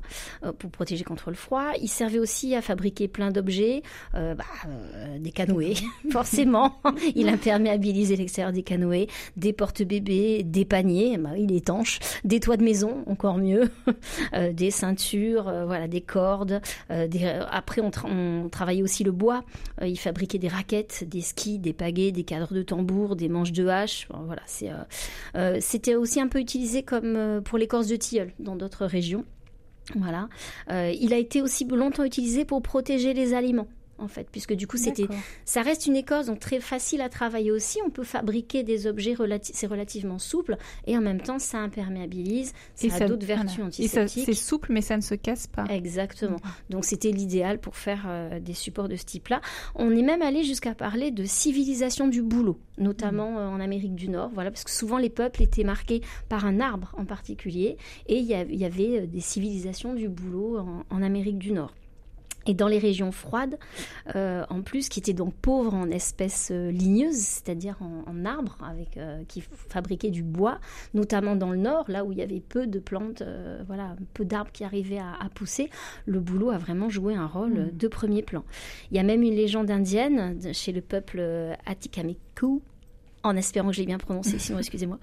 pour 0.60 0.72
protéger 0.72 1.04
contre 1.04 1.30
le 1.30 1.36
froid. 1.36 1.74
Il 1.82 1.90
servait 1.90 2.20
aussi 2.20 2.56
à 2.56 2.62
fabriquer 2.62 3.10
plein 3.10 3.32
d'objets, 3.32 3.84
euh, 4.16 4.34
bah, 4.34 4.46
euh, 4.68 5.20
des 5.20 5.32
canoës, 5.32 5.84
forcément. 6.12 6.80
il 7.16 7.28
imperméabilisait 7.28 8.16
l'extérieur 8.16 8.54
des 8.54 8.64
canoës, 8.64 9.08
des 9.36 9.52
porte-bébés, 9.52 10.44
des 10.44 10.64
paniers, 10.64 11.18
bah, 11.18 11.32
il 11.38 11.54
étanche, 11.54 12.00
des 12.24 12.40
toits 12.40 12.58
de 12.58 12.64
maison, 12.64 13.04
encore 13.08 13.38
mieux, 13.38 13.70
euh, 14.34 14.54
des 14.54 14.72
ceintures, 14.72 15.52
voilà, 15.66 15.88
des 15.88 16.02
cordes. 16.02 16.62
Après, 16.90 17.82
on, 17.82 17.92
on, 18.06 18.50
travaillait 18.50 18.84
aussi 18.84 19.04
le 19.04 19.12
bois. 19.12 19.44
il 19.82 19.98
fabriquait 19.98 20.38
des 20.38 20.48
raquettes, 20.48 21.04
des 21.08 21.22
skis, 21.22 21.60
des 21.60 21.74
pagaies, 21.74 22.12
des 22.12 22.24
cadres 22.24 22.54
de 22.54 22.62
tambour, 22.62 23.16
des 23.16 23.28
manches 23.28 23.52
de 23.52 23.68
hache. 23.68 24.08
voilà, 24.10 24.42
c'était 25.60 25.96
aussi 25.96 26.22
un 26.22 26.28
peu 26.28 26.40
utilisé 26.40 26.84
comme 26.84 27.42
pour 27.44 27.58
l'écorce 27.58 27.88
de 27.88 27.96
tilleul 27.96 28.32
dans 28.40 28.56
d'autres 28.56 28.86
Voilà. 29.96 30.30
Euh, 30.72 30.94
il 31.00 31.14
a 31.14 31.18
été 31.18 31.42
aussi 31.42 31.66
longtemps 31.66 32.04
utilisé 32.04 32.46
pour 32.46 32.62
protéger 32.62 33.14
les 33.14 33.34
aliments 33.34 33.68
en 33.98 34.08
fait, 34.08 34.28
puisque 34.32 34.54
du 34.54 34.68
coup, 34.68 34.78
c'était, 34.78 35.08
ça 35.46 35.62
reste 35.62 35.86
une 35.86 35.96
écorce 35.96 36.28
donc 36.28 36.40
très 36.40 36.60
facile 36.60 37.02
à 37.02 37.10
travailler 37.10 37.52
aussi. 37.52 37.80
On 37.86 37.90
peut 37.90 38.04
fabriquer 38.04 38.64
des 38.64 38.88
objets, 38.88 39.16
c'est 39.42 39.68
relativement 39.68 40.20
souple, 40.20 40.58
et 40.88 40.98
en 40.98 41.02
même 41.02 41.22
temps, 41.22 41.40
ça 41.40 41.60
imperméabilise, 41.60 42.54
ça 42.76 42.96
a 42.96 43.08
d'autres 43.08 43.26
vertus 43.26 43.64
antiseptiques. 43.64 44.26
C'est 44.26 44.34
souple, 44.34 44.72
mais 44.72 44.82
ça 44.82 44.98
ne 44.98 45.02
se 45.02 45.16
casse 45.16 45.48
pas. 45.48 45.66
Exactement. 45.70 46.38
Donc, 46.70 46.86
c'était 46.86 47.12
l'idéal 47.12 47.60
pour 47.60 47.76
faire 47.76 48.06
euh, 48.08 48.40
des 48.40 48.54
supports 48.54 48.90
de 48.90 48.96
ce 48.96 49.06
type-là. 49.06 49.42
On 49.76 49.92
est 49.92 50.02
même 50.02 50.22
allé 50.22 50.44
jusqu'à 50.44 50.74
parler 50.74 51.12
de 51.12 51.24
civilisation 51.24 52.08
du 52.08 52.22
boulot, 52.22 52.60
notamment 52.78 53.32
mm. 53.32 53.38
euh, 53.38 53.50
en 53.50 53.60
Amérique 53.60 53.96
du 53.96 54.10
Nord, 54.10 54.32
voilà, 54.34 54.52
parce 54.52 54.64
que 54.64 54.72
souvent 54.72 54.98
les 54.98 55.10
peuples 55.10 55.42
étaient 55.42 55.64
marqués 55.64 56.02
par 56.30 56.46
un 56.46 56.60
arbre 56.60 56.94
en 56.98 57.06
particulier, 57.06 57.78
et 58.08 58.18
il 58.18 58.26
y, 58.26 58.66
avait 58.66 59.02
euh, 59.02 59.06
des 59.06 59.20
civilisations 59.20 59.94
du 59.94 60.10
boulot 60.10 60.60
en 60.90 61.02
Amérique 61.02 61.38
du 61.38 61.52
Nord. 61.52 61.74
Et 62.46 62.54
dans 62.54 62.68
les 62.68 62.80
régions 62.80 63.12
froides, 63.12 63.58
euh, 64.16 64.44
en 64.50 64.62
plus, 64.62 64.90
qui 64.90 65.00
étaient 65.00 65.14
donc 65.14 65.34
pauvres 65.34 65.74
en 65.74 65.90
espèces 65.90 66.50
euh, 66.52 66.72
ligneuses, 66.72 67.16
c'est-à-dire 67.16 67.78
en, 67.82 68.26
arbres, 68.26 68.58
avec, 68.64 68.98
euh, 68.98 69.24
qui 69.28 69.42
fabriquaient 69.42 70.10
du 70.10 70.24
bois, 70.24 70.60
notamment 70.94 71.36
dans 71.36 71.52
le 71.52 71.58
nord, 71.58 71.86
là 71.88 72.04
où 72.04 72.12
il 72.12 72.18
y 72.18 72.22
avait 72.22 72.42
peu 72.42 72.68
de 72.68 72.80
plantes, 72.80 73.24
voilà, 73.68 73.96
peu 74.14 74.26
d'arbres 74.26 74.52
qui 74.52 74.64
arrivaient 74.64 75.00
à, 75.00 75.30
pousser, 75.34 75.70
le 76.06 76.20
boulot 76.20 76.52
a 76.52 76.58
vraiment 76.58 76.90
joué 76.90 77.16
un 77.16 77.26
rôle 77.26 77.54
mm. 77.54 77.78
de 77.78 77.88
premier 77.88 78.22
plan. 78.22 78.44
Il 78.92 78.98
y 78.98 79.00
a 79.00 79.04
même 79.04 79.24
une 79.24 79.34
légende 79.34 79.72
indienne 79.72 80.54
chez 80.54 80.72
le 80.72 80.82
peuple 80.82 81.22
Atikameku, 81.66 82.62
en 83.24 83.36
espérant 83.38 83.70
que 83.70 83.76
j'ai 83.76 83.86
bien 83.86 83.98
prononcé, 83.98 84.38
sinon 84.38 84.60
excusez-moi. 84.60 85.00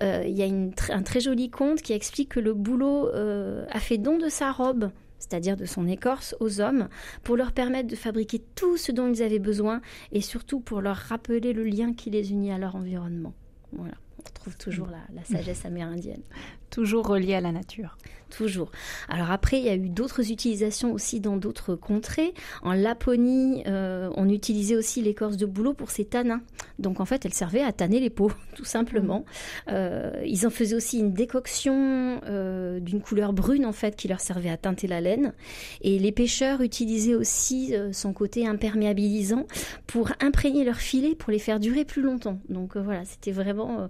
Il 0.00 0.36
y 0.36 0.42
a 0.42 0.94
un 0.94 1.02
très 1.02 1.20
joli 1.20 1.50
conte 1.50 1.82
qui 1.82 1.92
explique 1.92 2.30
que 2.30 2.40
le 2.40 2.54
boulot 2.54 3.08
a 3.08 3.80
fait 3.80 3.98
don 3.98 4.18
de 4.18 4.28
sa 4.28 4.52
robe 4.52 4.90
c'est-à-dire 5.20 5.56
de 5.56 5.66
son 5.66 5.86
écorce, 5.86 6.34
aux 6.40 6.60
hommes, 6.60 6.88
pour 7.22 7.36
leur 7.36 7.52
permettre 7.52 7.88
de 7.88 7.96
fabriquer 7.96 8.42
tout 8.56 8.76
ce 8.76 8.90
dont 8.90 9.12
ils 9.12 9.22
avaient 9.22 9.38
besoin 9.38 9.80
et 10.10 10.20
surtout 10.20 10.58
pour 10.58 10.80
leur 10.80 10.96
rappeler 10.96 11.52
le 11.52 11.62
lien 11.62 11.92
qui 11.92 12.10
les 12.10 12.32
unit 12.32 12.50
à 12.50 12.58
leur 12.58 12.74
environnement. 12.74 13.34
Voilà. 13.72 13.94
On 14.18 14.30
trouve 14.34 14.56
toujours 14.56 14.88
la 14.88 15.24
sagesse 15.24 15.64
amérindienne. 15.64 16.22
Toujours 16.70 17.06
relié 17.06 17.34
à 17.34 17.40
la 17.40 17.52
nature 17.52 17.96
toujours. 18.30 18.70
Alors 19.08 19.30
après, 19.30 19.58
il 19.58 19.66
y 19.66 19.68
a 19.68 19.74
eu 19.74 19.90
d'autres 19.90 20.30
utilisations 20.30 20.92
aussi 20.92 21.20
dans 21.20 21.36
d'autres 21.36 21.74
contrées. 21.74 22.32
En 22.62 22.72
Laponie, 22.72 23.62
euh, 23.66 24.08
on 24.16 24.28
utilisait 24.28 24.76
aussi 24.76 25.02
l'écorce 25.02 25.36
de 25.36 25.44
bouleau 25.44 25.74
pour 25.74 25.90
ses 25.90 26.06
tanins. 26.06 26.40
Donc 26.78 27.00
en 27.00 27.04
fait, 27.04 27.26
elle 27.26 27.34
servait 27.34 27.62
à 27.62 27.72
tanner 27.72 28.00
les 28.00 28.08
peaux, 28.08 28.32
tout 28.54 28.64
simplement. 28.64 29.26
Euh, 29.68 30.12
ils 30.24 30.46
en 30.46 30.50
faisaient 30.50 30.76
aussi 30.76 30.98
une 30.98 31.12
décoction 31.12 32.20
euh, 32.26 32.80
d'une 32.80 33.02
couleur 33.02 33.32
brune 33.32 33.66
en 33.66 33.72
fait 33.72 33.96
qui 33.96 34.08
leur 34.08 34.20
servait 34.20 34.50
à 34.50 34.56
teinter 34.56 34.86
la 34.86 35.00
laine. 35.00 35.34
Et 35.82 35.98
les 35.98 36.12
pêcheurs 36.12 36.62
utilisaient 36.62 37.14
aussi 37.14 37.74
son 37.92 38.12
côté 38.12 38.46
imperméabilisant 38.46 39.46
pour 39.86 40.12
imprégner 40.20 40.64
leurs 40.64 40.76
filets 40.76 41.14
pour 41.14 41.32
les 41.32 41.38
faire 41.38 41.60
durer 41.60 41.84
plus 41.84 42.02
longtemps. 42.02 42.38
Donc 42.48 42.76
voilà, 42.76 43.04
c'était 43.04 43.32
vraiment 43.32 43.88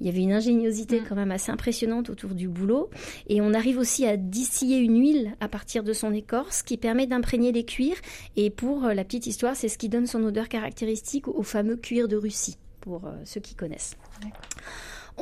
il 0.00 0.06
y 0.06 0.08
avait 0.08 0.20
une 0.20 0.32
ingéniosité 0.32 1.00
mm. 1.00 1.04
quand 1.08 1.14
même 1.14 1.30
assez 1.30 1.52
impressionnante 1.52 2.10
du 2.28 2.48
boulot. 2.48 2.90
Et 3.28 3.40
on 3.40 3.54
arrive 3.54 3.78
aussi 3.78 4.06
à 4.06 4.16
distiller 4.16 4.78
une 4.78 5.00
huile 5.00 5.36
à 5.40 5.48
partir 5.48 5.82
de 5.82 5.92
son 5.92 6.12
écorce 6.12 6.62
qui 6.62 6.76
permet 6.76 7.06
d'imprégner 7.06 7.52
les 7.52 7.64
cuirs. 7.64 7.96
Et 8.36 8.50
pour 8.50 8.84
euh, 8.84 8.94
la 8.94 9.04
petite 9.04 9.26
histoire, 9.26 9.56
c'est 9.56 9.68
ce 9.68 9.78
qui 9.78 9.88
donne 9.88 10.06
son 10.06 10.22
odeur 10.24 10.48
caractéristique 10.48 11.28
au 11.28 11.42
fameux 11.42 11.76
cuir 11.76 12.08
de 12.08 12.16
Russie, 12.16 12.58
pour 12.80 13.06
euh, 13.06 13.12
ceux 13.24 13.40
qui 13.40 13.54
connaissent. 13.54 13.96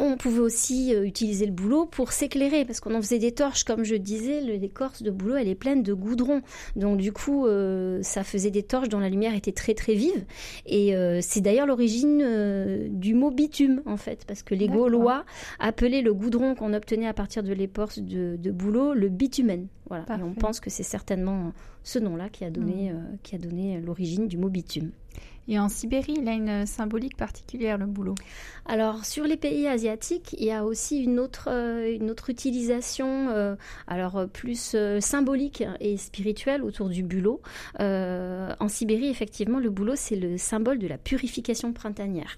On 0.01 0.17
pouvait 0.17 0.41
aussi 0.41 0.95
euh, 0.95 1.05
utiliser 1.05 1.45
le 1.47 1.53
bouleau 1.53 1.85
pour 1.85 2.13
s'éclairer 2.13 2.65
parce 2.65 2.81
qu'on 2.81 2.95
en 2.95 3.03
faisait 3.03 3.19
des 3.19 3.33
torches, 3.33 3.65
comme 3.65 3.85
je 3.85 3.97
disais, 3.97 4.41
l'écorce 4.41 5.03
de 5.03 5.11
bouleau 5.11 5.37
elle 5.37 5.49
est 5.49 5.55
pleine 5.55 5.83
de 5.83 5.93
goudron. 5.93 6.43
Donc 6.77 6.99
du 6.99 7.13
coup, 7.13 7.47
euh, 7.47 8.01
ça 8.03 8.23
faisait 8.23 8.51
des 8.51 8.63
torches 8.63 8.89
dont 8.89 9.01
la 9.01 9.09
lumière 9.09 9.35
était 9.35 9.53
très 9.53 9.75
très 9.75 9.95
vive. 9.95 10.25
Et 10.67 10.95
euh, 10.95 11.19
c'est 11.21 11.41
d'ailleurs 11.41 11.67
l'origine 11.67 12.89
du 12.91 13.15
mot 13.15 13.31
bitume 13.31 13.83
en 13.87 13.97
fait, 13.97 14.25
parce 14.27 14.43
que 14.43 14.55
les 14.55 14.69
Gaulois 14.69 15.25
appelaient 15.59 16.03
le 16.03 16.15
goudron 16.15 16.55
qu'on 16.55 16.75
obtenait 16.75 17.09
à 17.09 17.15
partir 17.15 17.43
de 17.43 17.53
l'écorce 17.53 17.99
de, 17.99 18.37
de, 18.37 18.51
bouleau 18.51 18.95
le 18.95 19.09
bitumen. 19.09 19.67
Voilà. 19.89 20.05
Et 20.19 20.23
on 20.23 20.35
pense 20.35 20.61
que 20.61 20.71
c'est 20.71 20.83
certainement 20.83 21.53
ce 21.83 21.99
qui 22.33 22.45
a 22.45 22.51
donné, 22.51 22.93
mmh. 22.93 23.19
qui 23.23 23.35
a 23.35 23.39
donné 23.39 23.81
l'origine 23.81 24.29
du 24.29 24.37
mot 24.37 24.49
bitume. 24.49 24.91
Et 25.49 25.59
en 25.59 25.71
Sibérie, 25.71 26.17
il 26.21 26.29
a 26.29 26.33
une 26.33 26.67
symbolique 26.67 27.17
particulière, 27.17 27.79
le 27.79 27.87
boulot. 27.87 28.15
Alors, 28.67 29.07
sur 29.07 29.25
les 29.25 29.39
pays 29.39 29.67
asiatiques, 29.67 30.37
il 30.39 30.45
y 30.45 30.53
a 30.53 30.63
aussi 30.63 31.03
une 31.03 31.19
autre, 31.19 31.49
euh, 31.51 31.97
une 31.99 32.11
autre 32.11 32.29
utilisation, 32.29 33.31
euh, 33.31 33.57
alors 33.87 34.29
plus 34.31 34.73
euh, 34.75 35.01
symbolique 35.01 35.65
et 35.81 35.97
spirituelle 35.97 36.63
autour 36.63 36.91
du 36.91 37.03
boulot. 37.03 37.41
en 37.81 38.69
Sibérie, 38.69 39.09
effectivement, 39.09 39.59
le 39.59 39.71
boulot, 39.71 39.95
c'est 39.97 40.17
le 40.17 40.37
symbole 40.37 40.79
de 40.79 40.87
la 40.87 40.99
purification 40.99 41.73
printanière. 41.73 42.37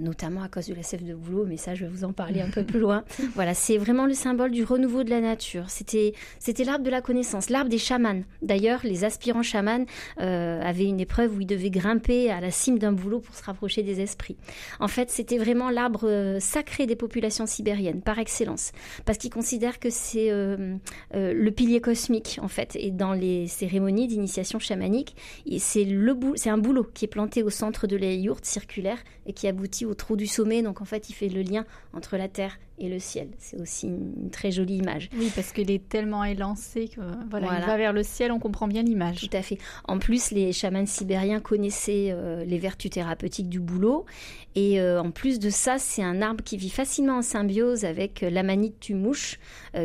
notamment 0.00 0.42
à 0.42 0.48
cause 0.48 0.68
de 0.68 0.74
la 0.74 0.82
sève 0.82 1.04
de 1.04 1.14
boulot, 1.14 1.44
mais 1.44 1.58
ça 1.58 1.74
je 1.74 1.84
vais 1.84 1.90
vous 1.90 2.04
en 2.04 2.14
parler 2.14 2.40
un 2.40 2.48
peu 2.48 2.62
plus 2.70 2.80
loin. 2.80 3.04
Voilà, 3.34 3.52
c'est 3.52 3.76
vraiment 3.76 4.06
le 4.06 4.14
symbole 4.14 4.50
du 4.50 4.64
renouveau 4.64 5.04
de 5.04 5.10
la 5.10 5.20
nature. 5.20 5.68
C'était, 5.68 6.14
c'était 6.38 6.64
l'arbre 6.64 6.84
de 6.84 6.90
la 6.90 7.02
connaissance, 7.02 7.50
l'arbre 7.50 7.68
des 7.68 7.78
chamans. 7.78 8.22
D'ailleurs, 8.40 8.80
les 8.84 9.04
aspirants 9.04 9.42
chamans 9.42 9.84
avaient 10.16 10.86
une 10.86 11.00
épreuve 11.00 11.36
où 11.36 11.40
ils 11.42 11.46
devaient 11.46 11.70
grimper 11.70 11.97
à 12.30 12.40
la 12.40 12.50
cime 12.50 12.78
d'un 12.78 12.92
boulot 12.92 13.20
pour 13.20 13.34
se 13.34 13.42
rapprocher 13.42 13.82
des 13.82 14.00
esprits. 14.00 14.36
En 14.80 14.88
fait, 14.88 15.10
c'était 15.10 15.38
vraiment 15.38 15.70
l'arbre 15.70 16.08
euh, 16.08 16.40
sacré 16.40 16.86
des 16.86 16.96
populations 16.96 17.46
sibériennes, 17.46 18.00
par 18.00 18.18
excellence, 18.18 18.72
parce 19.04 19.18
qu'ils 19.18 19.30
considèrent 19.30 19.78
que 19.78 19.90
c'est 19.90 20.30
euh, 20.30 20.76
euh, 21.14 21.32
le 21.34 21.50
pilier 21.50 21.80
cosmique, 21.80 22.38
en 22.42 22.48
fait. 22.48 22.76
Et 22.76 22.90
dans 22.90 23.12
les 23.12 23.46
cérémonies 23.46 24.06
d'initiation 24.06 24.58
chamanique, 24.58 25.16
c'est 25.58 26.50
un 26.50 26.58
boulot 26.58 26.86
qui 26.94 27.04
est 27.04 27.08
planté 27.08 27.42
au 27.42 27.50
centre 27.50 27.86
de 27.86 27.96
la 27.96 28.12
yourte 28.12 28.44
circulaire 28.44 28.98
et 29.26 29.32
qui 29.32 29.46
aboutit 29.46 29.84
au 29.84 29.94
trou 29.94 30.16
du 30.16 30.26
sommet. 30.26 30.62
Donc, 30.62 30.80
en 30.80 30.84
fait, 30.84 31.10
il 31.10 31.12
fait 31.12 31.28
le 31.28 31.42
lien 31.42 31.64
entre 31.92 32.16
la 32.16 32.28
terre 32.28 32.58
et 32.78 32.88
le 32.88 32.98
ciel. 32.98 33.28
C'est 33.38 33.60
aussi 33.60 33.86
une, 33.86 34.30
très 34.30 34.50
jolie 34.50 34.76
image. 34.76 35.10
Oui, 35.16 35.30
parce 35.34 35.52
qu'il 35.52 35.70
est 35.70 35.88
tellement 35.88 36.24
élancé 36.24 36.88
que 36.88 37.00
voilà, 37.30 37.58
il 37.58 37.66
va 37.66 37.76
vers 37.76 37.92
le 37.92 38.02
ciel, 38.02 38.32
on 38.32 38.38
comprend 38.38 38.68
bien 38.68 38.82
l'image. 38.82 39.28
Tout 39.28 39.36
à 39.36 39.42
fait. 39.42 39.58
En 39.84 39.98
plus, 39.98 40.30
les 40.30 40.52
chamans 40.52 40.86
sibériens 40.86 41.40
connaissaient 41.40 42.08
euh, 42.10 42.44
les 42.44 42.58
vertus 42.58 42.90
thérapeutiques 42.90 43.48
du 43.48 43.60
bouleau. 43.60 44.06
Et 44.54 44.80
euh, 44.80 45.00
en 45.00 45.10
plus 45.10 45.38
de 45.38 45.50
ça, 45.50 45.78
c'est 45.78 46.02
un 46.02 46.20
arbre 46.20 46.42
qui 46.42 46.56
vit 46.56 46.70
facilement 46.70 47.18
en 47.18 47.22
symbiose 47.22 47.84
avec 47.84 48.22
euh, 48.22 48.30
l'amanite 48.30 48.80
tumouche, 48.80 49.38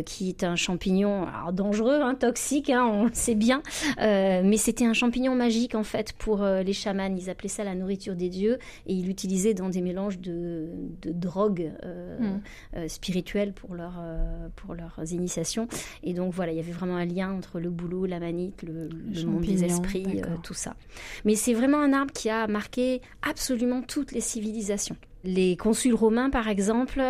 qui 0.06 0.30
est 0.30 0.44
un 0.44 0.56
champignon 0.56 1.28
dangereux, 1.52 2.02
hein, 2.02 2.16
toxique, 2.16 2.72
hein, 2.72 2.84
on 2.86 3.06
le 3.06 3.14
sait 3.14 3.36
bien. 3.36 3.62
mais 4.00 4.58
c'était 4.58 4.86
un 4.86 4.94
champignon 4.94 5.36
magique 5.36 5.76
en 5.76 5.84
fait 5.84 6.14
pour 6.14 6.44
les 6.44 6.74
chamans. 6.74 7.16
Ils 7.16 7.30
appelaient 7.30 7.50
ça 7.50 7.64
la 7.64 7.76
nourriture 7.76 8.16
des 8.16 8.30
dieux 8.30 8.58
et 8.88 8.94
ils 8.94 9.06
l'utilisaient 9.06 9.54
dans 9.54 9.70
des 9.70 9.82
mélanges 9.82 10.20
de, 10.20 10.70
de 11.02 11.12
drogues. 11.12 11.72
Hmm. 12.20 12.83
Euh, 12.84 12.88
spirituelles 12.88 13.54
pour, 13.54 13.76
leur, 13.76 13.94
euh, 14.00 14.48
pour 14.56 14.76
leurs 14.76 15.00
initiations. 15.12 15.68
Et 16.04 16.14
donc 16.14 16.34
voilà, 16.34 16.52
il 16.52 16.58
y 16.58 16.60
avait 16.60 16.72
vraiment 16.72 16.96
un 16.96 17.06
lien 17.06 17.32
entre 17.32 17.60
le 17.60 17.70
boulot, 17.70 18.06
la 18.06 18.20
manite, 18.20 18.64
le, 18.64 18.90
monde 19.26 19.42
des 19.42 19.64
esprits, 19.64 20.22
euh, 20.22 20.36
tout 20.44 20.54
ça. 20.54 20.76
Mais 21.26 21.36
c'est 21.36 21.54
vraiment 21.54 21.80
un 21.80 21.94
arbre 21.94 22.12
qui 22.14 22.30
a 22.30 22.48
marqué 22.48 23.02
absolument 23.22 23.82
toutes 23.82 24.12
les 24.12 24.22
civilisations. 24.22 24.98
Les 25.24 25.56
consuls 25.56 25.96
romains, 25.96 26.30
par 26.30 26.48
exemple, 26.48 27.02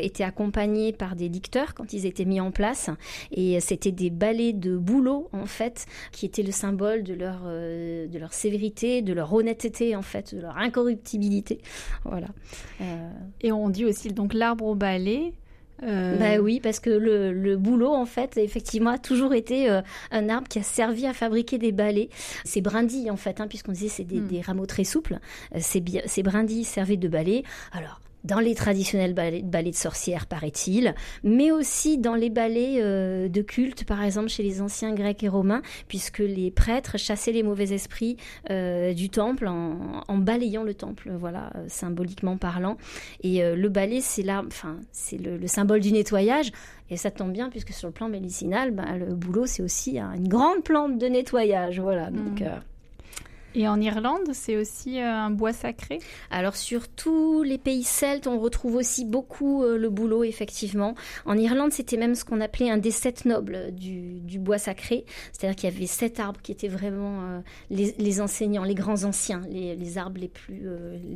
étaient 0.00 0.24
accompagnés 0.24 0.92
par 0.92 1.16
des 1.16 1.28
licteurs 1.28 1.74
quand 1.74 1.92
ils 1.92 2.06
étaient 2.06 2.24
mis 2.24 2.40
en 2.40 2.50
place. 2.50 2.90
Et 3.32 3.58
c'était 3.60 3.92
des 3.92 4.10
balais 4.10 4.52
de 4.52 4.76
boulot, 4.76 5.28
en 5.32 5.46
fait, 5.46 5.86
qui 6.12 6.26
étaient 6.26 6.42
le 6.42 6.52
symbole 6.52 7.02
de 7.02 7.14
leur, 7.14 7.42
de 7.42 8.18
leur 8.18 8.32
sévérité, 8.32 9.02
de 9.02 9.12
leur 9.12 9.32
honnêteté, 9.32 9.96
en 9.96 10.02
fait, 10.02 10.34
de 10.34 10.40
leur 10.40 10.56
incorruptibilité. 10.56 11.60
Voilà. 12.04 12.28
Et 13.40 13.50
on 13.50 13.68
dit 13.68 13.84
aussi 13.84 14.08
donc 14.08 14.34
l'arbre 14.34 14.64
au 14.64 14.74
balai. 14.74 15.32
Euh... 15.82 16.16
Bah 16.16 16.42
oui, 16.42 16.60
parce 16.60 16.80
que 16.80 16.90
le, 16.90 17.32
le, 17.32 17.56
boulot, 17.56 17.92
en 17.92 18.06
fait, 18.06 18.36
effectivement, 18.36 18.90
a 18.90 18.98
toujours 18.98 19.34
été 19.34 19.70
euh, 19.70 19.80
un 20.10 20.28
arbre 20.28 20.48
qui 20.48 20.58
a 20.58 20.62
servi 20.62 21.06
à 21.06 21.12
fabriquer 21.12 21.58
des 21.58 21.72
balais. 21.72 22.08
Ces 22.44 22.60
brindilles, 22.60 23.10
en 23.10 23.16
fait, 23.16 23.40
hein, 23.40 23.46
puisqu'on 23.48 23.72
disait 23.72 23.88
c'est 23.88 24.04
des, 24.04 24.20
hmm. 24.20 24.26
des, 24.28 24.40
rameaux 24.40 24.66
très 24.66 24.84
souples, 24.84 25.18
euh, 25.54 25.58
ces, 25.60 25.82
ces 26.06 26.22
brindilles 26.22 26.64
servaient 26.64 26.96
de 26.96 27.08
balais. 27.08 27.42
Alors, 27.72 28.00
dans 28.24 28.40
les 28.40 28.54
traditionnels 28.54 29.14
ballets, 29.14 29.42
de 29.42 29.74
sorcières, 29.74 30.26
paraît-il, 30.26 30.94
mais 31.22 31.50
aussi 31.50 31.98
dans 31.98 32.14
les 32.14 32.30
ballets 32.30 32.78
euh, 32.80 33.28
de 33.28 33.42
culte, 33.42 33.84
par 33.84 34.02
exemple 34.02 34.28
chez 34.28 34.42
les 34.42 34.60
anciens 34.60 34.92
grecs 34.92 35.22
et 35.22 35.28
romains, 35.28 35.62
puisque 35.88 36.18
les 36.18 36.50
prêtres 36.50 36.98
chassaient 36.98 37.32
les 37.32 37.42
mauvais 37.42 37.72
esprits 37.72 38.16
euh, 38.50 38.92
du 38.92 39.08
temple 39.10 39.46
en, 39.46 40.18
balayant 40.18 40.62
le 40.62 40.74
temple, 40.74 41.12
voilà, 41.18 41.50
euh, 41.54 41.64
symboliquement 41.68 42.36
parlant. 42.36 42.76
Et 43.22 43.42
le 43.42 43.68
balai, 43.68 44.00
c'est 44.00 44.22
là, 44.22 44.42
enfin, 44.46 44.78
c'est 44.92 45.18
le, 45.18 45.46
symbole 45.46 45.80
du 45.80 45.92
nettoyage. 45.92 46.50
Et 46.90 46.96
ça 46.96 47.10
tombe 47.10 47.32
bien, 47.32 47.50
puisque 47.50 47.72
sur 47.72 47.88
le 47.88 47.92
plan 47.92 48.08
médicinal, 48.08 48.70
bah, 48.70 48.96
le 48.96 49.14
boulot, 49.14 49.46
c'est 49.46 49.62
aussi 49.62 49.98
une 49.98 50.28
grande 50.28 50.64
plante 50.64 50.98
de 50.98 51.06
nettoyage, 51.06 51.80
voilà. 51.80 52.10
Donc, 52.10 52.40
mmh. 52.40 52.60
Et 53.58 53.66
en 53.66 53.80
Irlande, 53.80 54.30
c'est 54.34 54.56
aussi 54.56 55.00
euh, 55.00 55.04
un 55.04 55.30
bois 55.30 55.52
sacré? 55.52 55.98
Alors 56.30 56.54
sur 56.54 56.86
tous 56.86 57.42
les 57.42 57.58
pays 57.58 57.82
celtes, 57.82 58.28
on 58.28 58.38
retrouve 58.38 58.76
aussi 58.76 59.04
beaucoup 59.04 59.64
euh, 59.64 59.76
le 59.76 59.90
bouleau, 59.90 60.22
effectivement. 60.22 60.94
En 61.26 61.36
Irlande, 61.36 61.72
c'était 61.72 61.96
même 61.96 62.14
ce 62.14 62.24
qu'on 62.24 62.40
appelait 62.40 62.70
un 62.70 62.76
des 62.76 62.92
sept 62.92 63.24
nobles 63.24 63.74
du, 63.74 64.20
du 64.20 64.38
bois 64.38 64.58
sacré. 64.58 65.04
C'est-à-dire 65.32 65.56
qu'il 65.56 65.70
y 65.72 65.76
avait 65.76 65.86
sept 65.86 66.20
arbres 66.20 66.40
qui 66.40 66.52
étaient 66.52 66.68
vraiment 66.68 67.20
euh, 67.22 67.40
les, 67.68 67.96
les, 67.98 68.20
enseignants, 68.20 68.62
les 68.62 68.76
grands 68.76 69.02
anciens, 69.02 69.42
les, 69.50 69.74
les 69.74 69.98
arbres 69.98 70.20
les 70.20 70.28
plus, 70.28 70.62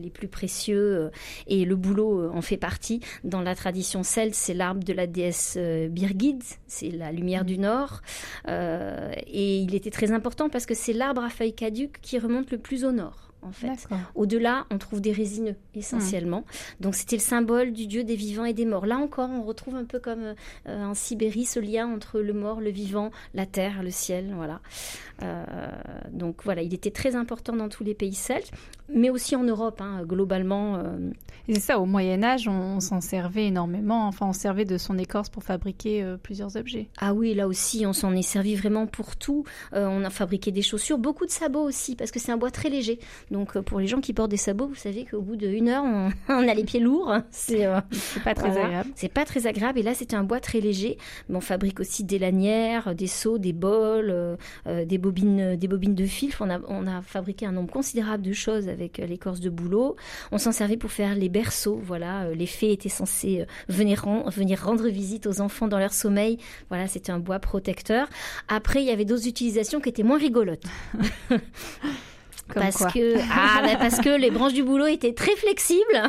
les 0.03 0.11
plus 0.11 0.27
précieux. 0.27 1.13
et 1.47 1.65
le 1.65 1.77
bouleau 1.77 2.29
en 2.33 2.43
fait 2.43 2.57
partie. 2.57 2.99
Dans 3.23 3.41
la 3.41 3.55
tradition 3.55 4.03
celte, 4.03 4.35
c'est 4.35 4.55
l'arbre 4.55 4.83
de 4.83 4.93
la 4.93 5.07
déesse 5.07 5.57
Birgid, 5.91 6.43
c'est 6.67 6.91
la 6.91 7.13
lumière 7.13 7.45
du 7.45 7.59
nord. 7.59 8.03
et 8.49 9.59
il 9.59 9.77
était 9.77 9.91
très 9.91 10.11
important 10.11 10.49
parce 10.49 10.67
que 10.67 10.75
c'est 10.75 10.93
l'arbre 10.93 11.23
à 11.23 11.31
feuilles 11.31 11.55
caduques 11.55 12.01
qui 12.01 12.19
remonte 12.19 12.32
le 12.41 12.59
plus 12.59 12.85
au 12.85 12.93
nord 12.93 13.32
en 13.43 13.53
fait. 13.53 13.89
Au-delà, 14.15 14.67
on 14.71 14.79
trouve 14.79 15.01
des 15.01 15.13
résineux 15.13 15.57
essentiellement. 15.75 16.45
Donc 16.81 16.95
c'était 16.95 17.17
le 17.17 17.23
symbole 17.23 17.73
du 17.73 17.87
dieu 17.87 18.05
des 18.05 18.17
vivants 18.17 18.45
et 18.45 18.53
des 18.53 18.65
morts. 18.65 18.87
Là 18.87 18.97
encore, 18.97 19.29
on 19.31 19.43
retrouve 19.43 19.75
un 19.75 19.85
peu 19.85 19.99
comme 19.99 20.35
euh, 20.69 20.85
en 20.85 20.95
Sibérie 20.95 21.45
ce 21.45 21.61
lien 21.61 21.87
entre 21.87 22.21
le 22.21 22.33
mort, 22.33 22.61
le 22.61 22.71
vivant, 22.71 23.11
la 23.35 23.47
terre, 23.47 23.83
le 23.83 23.91
ciel, 23.91 24.33
voilà. 24.35 24.61
Euh, 25.23 25.45
donc 26.11 26.43
voilà, 26.45 26.63
il 26.63 26.75
était 26.75 26.91
très 26.91 27.17
important 27.17 27.55
dans 27.55 27.69
tous 27.69 27.85
les 27.85 27.95
pays 27.95 28.15
celtes, 28.15 28.51
mais 28.89 29.11
aussi 29.11 29.37
en 29.37 29.45
Europe, 29.45 29.81
hein, 29.81 30.03
globalement. 30.05 30.77
Euh. 30.77 31.11
c'est 31.49 31.61
ça, 31.61 31.79
au 31.79 31.87
Moyen 31.87 32.23
Âge, 32.23 32.49
on, 32.49 32.81
s'en 32.81 33.01
servait 33.01 33.47
énormément. 33.47 34.07
Enfin, 34.07 34.27
on 34.27 34.33
servait 34.33 34.65
de 34.65 34.79
son 34.79 34.99
écorce 34.99 35.29
pour 35.29 35.43
fabriquer 35.43 36.05
plusieurs 36.23 36.57
objets. 36.57 36.89
Ah 36.99 37.15
oui, 37.15 37.35
là 37.35 37.47
aussi, 37.47 37.87
on 37.87 37.93
s'en 37.93 38.15
est 38.15 38.23
servi 38.23 38.55
vraiment 38.55 38.87
pour 38.87 39.17
tout. 39.17 39.45
on 39.73 40.05
a 40.05 40.11
fabriqué 40.11 40.51
des 40.51 40.63
chaussures, 40.63 40.99
beaucoup 40.99 41.27
de 41.27 41.31
sabots 41.31 41.63
aussi, 41.63 41.97
parce 41.97 42.11
que 42.11 42.19
c'est 42.19 42.33
un 42.33 42.37
bois 42.37 42.51
très 42.51 42.69
léger. 42.69 42.99
Donc 43.33 43.59
pour 43.61 43.81
les 43.81 43.87
gens 43.87 44.01
qui 44.01 44.13
portent 44.13 44.31
des 44.31 44.37
sabots, 44.37 44.69
vous 44.69 44.75
savez 44.75 45.05
qu'au 45.05 45.23
bout 45.23 45.37
d'une 45.37 45.69
heure, 45.69 45.85
on, 45.85 46.13
a 46.49 46.55
les 46.55 46.65
pieds 46.65 46.81
lourds. 46.81 47.17
C'est 47.31 47.67
pas 48.25 48.35
très 48.35 48.59
agréable. 48.59 48.91
C'est 48.95 49.13
pas 49.13 49.25
très 49.25 49.47
agréable. 49.47 49.79
Et 49.79 49.83
là, 49.83 49.95
c'était 49.95 50.17
un 50.17 50.25
bois 50.25 50.39
très 50.39 50.61
léger. 50.61 50.99
Mais 51.29 51.37
on 51.37 51.41
fabrique 51.41 51.81
aussi 51.81 52.05
des 52.05 52.19
lanières, 52.19 52.95
des 52.95 53.07
seaux, 53.07 53.39
des 53.39 53.53
bols, 53.53 54.37
des 54.67 54.99
bobines, 54.99 55.57
des 55.57 55.69
bobines 55.69 55.95
de 55.95 56.07
fil. 56.07 56.31
On 56.41 56.51
a, 56.51 56.61
on 56.69 56.87
a 56.87 57.03
fabriqué 57.03 57.47
un 57.47 57.53
nombre 57.53 57.73
considérable 57.73 58.23
de 58.23 58.33
choses 58.33 58.69
avec 58.69 58.99
l'écorce 58.99 59.41
de 59.41 59.51
bouleau. 59.51 59.97
On 60.31 60.39
s'en 60.39 60.53
servait 60.53 60.77
pour 60.77 60.91
faire 60.91 61.15
les 61.15 61.29
berceaux. 61.29 61.81
Voilà, 61.83 62.31
les 62.35 62.47
fées 62.47 62.73
étaient 62.73 62.89
censées 62.89 63.47
venir, 63.69 64.05
venir 64.29 64.63
rendre 64.63 64.89
visite 64.89 65.27
aux 65.27 65.41
enfants 65.41 65.69
dans 65.69 65.79
leur 65.79 65.93
sommeil. 65.93 66.39
Voilà, 66.69 66.87
c'était 66.87 67.13
un 67.13 67.19
bois 67.19 67.39
protecteur. 67.39 68.09
Après, 68.49 68.83
il 68.83 68.87
y 68.87 68.91
avait 68.91 69.05
d'autres 69.05 69.27
utilisations 69.27 69.81
qui 69.81 69.89
étaient 69.89 70.03
moins 70.03 70.19
rigolotes. 70.19 70.65
parce 72.55 72.85
que 72.93 73.17
ah, 73.19 73.63
bah, 73.63 73.77
parce 73.79 74.01
que 74.01 74.11
les 74.11 74.31
branches 74.31 74.53
du 74.53 74.63
boulot 74.63 74.87
étaient 74.87 75.15
très 75.15 75.35
flexibles. 75.37 76.03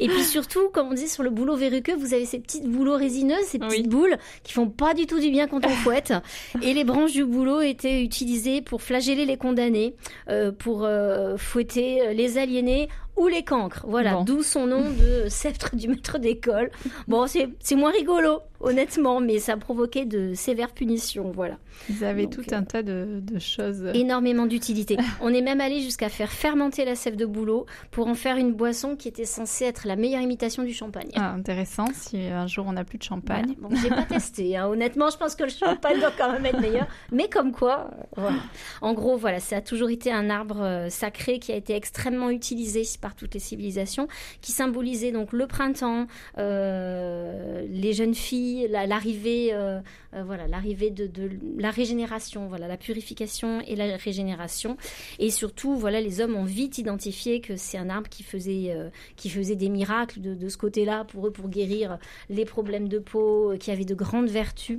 Et 0.00 0.08
puis 0.08 0.22
surtout 0.22 0.70
comme 0.72 0.88
on 0.88 0.94
dit 0.94 1.08
sur 1.08 1.22
le 1.22 1.30
boulot 1.30 1.56
verruqueux 1.56 1.94
vous 1.94 2.14
avez 2.14 2.24
ces 2.24 2.38
petites 2.38 2.66
boulots 2.66 2.96
résineuses 2.96 3.44
ces 3.46 3.58
petites 3.58 3.88
boules 3.88 4.16
qui 4.42 4.52
font 4.52 4.68
pas 4.68 4.94
du 4.94 5.06
tout 5.06 5.20
du 5.20 5.30
bien 5.30 5.46
quand 5.46 5.64
on 5.66 5.70
fouette. 5.70 6.14
Et 6.62 6.74
les 6.74 6.84
branches 6.84 7.12
du 7.12 7.24
boulot 7.24 7.60
étaient 7.60 8.02
utilisées 8.02 8.62
pour 8.62 8.82
flageller 8.82 9.24
les 9.24 9.36
condamnés 9.36 9.94
euh, 10.28 10.52
pour 10.52 10.84
euh, 10.84 11.36
fouetter 11.36 12.14
les 12.14 12.38
aliénés 12.38 12.88
ou 13.16 13.28
les 13.28 13.44
cancres. 13.44 13.84
Voilà, 13.86 14.22
d'où 14.24 14.42
son 14.42 14.66
nom 14.66 14.82
de 14.90 15.28
sceptre 15.28 15.76
du 15.76 15.88
maître 15.88 16.18
d'école. 16.18 16.70
Bon, 17.08 17.26
c'est 17.26 17.74
moins 17.74 17.90
rigolo, 17.90 18.40
honnêtement, 18.60 19.20
mais 19.20 19.38
ça 19.38 19.56
provoquait 19.56 20.06
de 20.06 20.34
sévères 20.34 20.72
punitions. 20.72 21.30
Voilà. 21.30 21.58
Vous 21.88 22.04
avez 22.04 22.28
tout 22.28 22.44
un 22.52 22.62
tas 22.62 22.82
de, 22.82 23.22
choses. 23.38 23.84
Énormément 23.94 24.46
d'utilité. 24.46 24.96
On 25.20 25.32
est 25.32 25.40
même 25.40 25.60
allé 25.60 25.80
jusqu'à 25.80 26.08
faire 26.08 26.30
fermenter 26.30 26.84
la 26.84 26.94
sève 26.94 27.16
de 27.16 27.26
bouleau 27.26 27.66
pour 27.90 28.06
en 28.06 28.14
faire 28.14 28.36
une 28.36 28.52
boisson 28.52 28.96
qui 28.96 29.08
était 29.08 29.24
censée 29.24 29.64
être 29.64 29.86
la 29.86 29.96
meilleure 29.96 30.22
imitation 30.22 30.62
du 30.62 30.72
champagne. 30.72 31.10
Ah, 31.14 31.32
intéressant, 31.32 31.86
si 31.92 32.18
un 32.18 32.46
jour 32.46 32.66
on 32.68 32.72
n'a 32.72 32.84
plus 32.84 32.98
de 32.98 33.02
champagne. 33.02 33.54
Bon, 33.58 33.68
j'ai 33.74 33.88
pas 33.88 34.02
testé. 34.08 34.56
Hein. 34.56 34.68
Honnêtement, 34.68 35.10
je 35.10 35.16
pense 35.16 35.34
que 35.34 35.44
le 35.44 35.50
champagne 35.50 35.98
doit 35.98 36.12
quand 36.16 36.32
même 36.32 36.46
être 36.46 36.60
meilleur. 36.60 36.86
Mais 37.10 37.28
comme 37.28 37.52
quoi, 37.52 37.90
voilà. 38.16 38.38
En 38.80 38.94
gros, 38.94 39.16
voilà, 39.16 39.40
ça 39.40 39.56
a 39.56 39.60
toujours 39.60 39.90
été 39.90 40.12
un 40.12 40.30
arbre 40.30 40.62
euh, 40.62 40.88
sacré 40.88 41.38
qui 41.38 41.52
a 41.52 41.56
été 41.56 41.74
extrêmement 41.74 42.30
utilisé 42.30 42.84
par 43.02 43.14
toutes 43.14 43.34
les 43.34 43.40
civilisations, 43.40 44.08
qui 44.40 44.52
symbolisait 44.52 45.12
donc 45.12 45.34
le 45.34 45.46
printemps, 45.46 46.06
euh, 46.38 47.66
les 47.68 47.92
jeunes 47.92 48.14
filles, 48.14 48.68
l'arrivée, 48.70 49.52
euh, 49.52 49.80
euh, 50.14 50.22
voilà, 50.24 50.46
l'arrivée 50.46 50.90
de, 50.90 51.10
la 51.58 51.70
régénération, 51.70 52.48
voilà, 52.48 52.68
la 52.68 52.78
purification 52.78 53.60
et 53.66 53.76
la 53.76 53.98
régénération, 53.98 54.78
et 55.18 55.30
surtout, 55.30 55.74
voilà, 55.76 56.00
les 56.00 56.22
hommes 56.22 56.36
ont 56.36 56.44
vite 56.44 56.78
identifié 56.78 57.40
que 57.42 57.56
c'est 57.56 57.76
un 57.76 57.90
arbre 57.90 58.08
qui 58.08 58.22
faisait, 58.22 58.74
qui 59.16 59.28
faisait 59.28 59.56
des 59.56 59.68
miracles 59.68 60.20
de, 60.20 60.34
de 60.34 60.48
ce 60.48 60.56
côté-là 60.56 61.04
pour 61.04 61.26
eux, 61.26 61.32
pour 61.32 61.48
guérir 61.48 61.98
les 62.30 62.44
problèmes 62.44 62.88
de 62.88 62.98
peau, 62.98 63.52
qui 63.58 63.70
avait 63.70 63.84
de 63.84 63.94
grandes 63.94 64.30
vertus. 64.30 64.78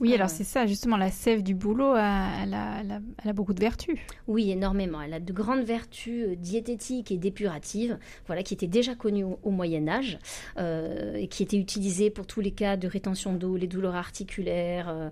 Oui, 0.00 0.14
alors 0.14 0.30
c'est 0.30 0.44
ça, 0.44 0.66
justement, 0.66 0.96
la 0.96 1.10
sève 1.10 1.42
du 1.42 1.54
bouleau, 1.54 1.94
elle 1.94 2.54
a, 2.54 3.32
beaucoup 3.32 3.54
de 3.54 3.60
vertus. 3.60 3.96
Oui, 4.26 4.50
énormément. 4.50 5.00
Elle 5.00 5.14
a 5.14 5.20
de 5.20 5.32
grandes 5.32 5.64
vertus 5.64 6.26
euh, 6.26 6.36
diététiques 6.36 7.12
et 7.12 7.16
dépuratives, 7.16 7.98
voilà, 8.26 8.42
qui 8.42 8.54
étaient 8.54 8.66
déjà 8.66 8.94
connues 8.94 9.24
au, 9.24 9.50
Moyen 9.50 9.88
Âge, 9.88 10.18
euh, 10.58 11.14
et 11.14 11.28
qui 11.28 11.42
étaient 11.42 11.56
utilisées 11.56 12.10
pour 12.10 12.26
tous 12.26 12.40
les 12.40 12.50
cas 12.50 12.76
de 12.76 12.88
rétention 12.88 13.32
d'eau, 13.32 13.56
les 13.56 13.68
douleurs 13.68 13.94
articulaires. 13.94 15.10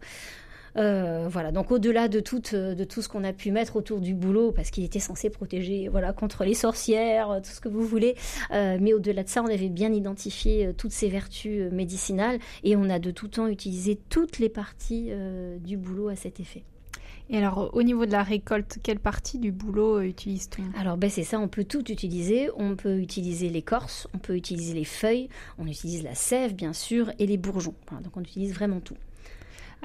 Euh, 0.76 1.26
voilà, 1.29 1.52
donc 1.52 1.71
au-delà 1.71 2.09
de 2.09 2.21
tout, 2.21 2.43
euh, 2.55 2.75
de 2.75 2.85
tout 2.85 3.02
ce 3.02 3.09
qu'on 3.09 3.25
a 3.25 3.33
pu 3.33 3.50
mettre 3.50 3.76
autour 3.76 4.00
du 4.00 4.14
boulot, 4.14 4.52
parce 4.52 4.71
qu'il 4.71 4.85
était 4.85 5.00
censé 5.00 5.31
protéger 5.31 5.88
voilà, 5.88 6.12
contre 6.12 6.45
les 6.45 6.55
sorcières, 6.55 7.31
euh, 7.31 7.41
tout 7.41 7.50
ce 7.50 7.61
que 7.61 7.69
vous 7.69 7.85
voulez, 7.85 8.17
mais 8.50 8.93
au-delà 8.93 9.25
de 9.25 9.29
ça, 9.29 9.43
on 9.43 9.47
avait 9.47 9.69
bien 9.69 9.93
identifié 9.93 10.73
toutes 10.76 10.93
ces 10.93 11.09
vertus 11.09 11.71
médicinales 11.73 12.38
et 12.64 12.76
on 12.76 12.88
a 12.88 12.99
de 12.99 13.11
tout 13.11 13.29
temps 13.29 13.47
utilisé 13.47 13.99
toutes 14.09 14.38
les 14.38 14.49
parties 14.49 15.11
du 15.61 15.76
boulot 15.76 16.09
à 16.09 16.17
cet 16.17 16.41
effet. 16.41 16.62
Et 17.31 17.38
alors, 17.38 17.71
au 17.73 17.83
niveau 17.83 18.05
de 18.07 18.12
la 18.12 18.23
récolte, 18.23 18.79
quelle 18.83 18.99
partie 18.99 19.38
du 19.38 19.52
boulot 19.52 20.00
utilise-t-on? 20.00 20.79
Alors, 20.79 20.97
ben, 20.97 21.09
c'est 21.09 21.25
ça, 21.25 21.38
on 21.38 21.49
peut 21.49 21.64
tout 21.64 21.91
utiliser. 21.91 22.50
On 22.57 22.76
peut 22.76 22.99
utiliser 22.99 23.49
l'écorce, 23.49 24.07
on 24.14 24.19
peut 24.19 24.37
utiliser 24.37 24.75
les 24.75 24.85
feuilles, 24.85 25.29
on 25.59 25.67
utilise 25.67 26.02
la 26.02 26.14
sève, 26.14 26.55
bien 26.55 26.73
sûr, 26.73 27.11
et 27.19 27.26
les 27.26 27.38
bourgeons. 27.38 27.75
donc, 28.02 28.17
on 28.17 28.21
utilise 28.21 28.52
vraiment 28.52 28.81
tout. 28.81 28.97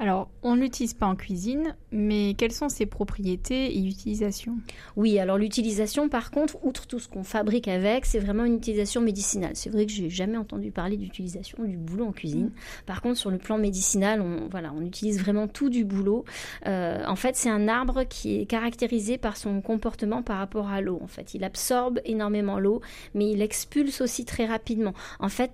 Alors, 0.00 0.30
on 0.44 0.54
ne 0.54 0.60
l'utilise 0.60 0.94
pas 0.94 1.06
en 1.06 1.16
cuisine, 1.16 1.74
mais 1.90 2.34
quelles 2.38 2.52
sont 2.52 2.68
ses 2.68 2.86
propriétés 2.86 3.76
et 3.76 3.84
utilisations? 3.84 4.56
Oui, 4.94 5.18
alors 5.18 5.38
l'utilisation, 5.38 6.08
par 6.08 6.30
contre, 6.30 6.56
outre 6.64 6.86
tout 6.86 7.00
ce 7.00 7.08
qu'on 7.08 7.24
fabrique 7.24 7.66
avec, 7.66 8.06
c'est 8.06 8.20
vraiment 8.20 8.44
une 8.44 8.54
utilisation 8.54 9.00
médicinale. 9.00 9.52
C'est 9.54 9.70
vrai 9.70 9.86
que 9.86 9.92
j'ai 9.92 10.08
jamais 10.08 10.36
entendu 10.36 10.70
parler 10.70 10.96
d'utilisation 10.96 11.64
du 11.64 11.76
boulot 11.76 12.06
en 12.06 12.12
cuisine. 12.12 12.46
Mm. 12.46 12.52
Par 12.86 13.02
contre, 13.02 13.18
sur 13.18 13.30
le 13.30 13.38
plan 13.38 13.58
médicinal, 13.58 14.20
on, 14.20 14.48
voilà, 14.48 14.72
on 14.72 14.82
utilise 14.82 15.18
vraiment 15.18 15.48
tout 15.48 15.68
du 15.68 15.84
boulot. 15.84 16.24
Euh, 16.66 17.02
en 17.04 17.16
fait, 17.16 17.34
c'est 17.34 17.50
un 17.50 17.66
arbre 17.66 18.04
qui 18.04 18.40
est 18.40 18.46
caractérisé 18.46 19.18
par 19.18 19.36
son 19.36 19.60
comportement 19.60 20.22
par 20.22 20.38
rapport 20.38 20.68
à 20.68 20.80
l'eau. 20.80 21.00
En 21.02 21.08
fait, 21.08 21.34
il 21.34 21.42
absorbe 21.42 22.00
énormément 22.04 22.60
l'eau, 22.60 22.82
mais 23.14 23.28
il 23.32 23.42
expulse 23.42 24.00
aussi 24.00 24.24
très 24.24 24.46
rapidement. 24.46 24.94
En 25.18 25.28
fait, 25.28 25.50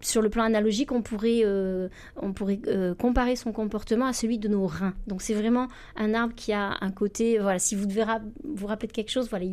sur 0.00 0.22
le 0.22 0.30
plan 0.30 0.44
analogique, 0.44 0.92
on 0.92 1.02
pourrait, 1.02 1.40
euh, 1.44 1.88
on 2.16 2.32
pourrait 2.32 2.60
euh, 2.68 2.94
comparer 2.94 3.36
son 3.36 3.52
comportement 3.52 4.06
à 4.06 4.12
celui 4.12 4.38
de 4.38 4.48
nos 4.48 4.66
reins. 4.66 4.94
Donc 5.06 5.22
c'est 5.22 5.34
vraiment 5.34 5.68
un 5.96 6.14
arbre 6.14 6.34
qui 6.34 6.52
a 6.52 6.76
un 6.80 6.90
côté, 6.90 7.38
voilà, 7.38 7.58
si 7.58 7.74
vous 7.74 7.86
devez 7.86 8.04
vous 8.44 8.66
rappeler 8.66 8.88
de 8.88 8.92
quelque 8.92 9.10
chose, 9.10 9.28
voilà, 9.28 9.46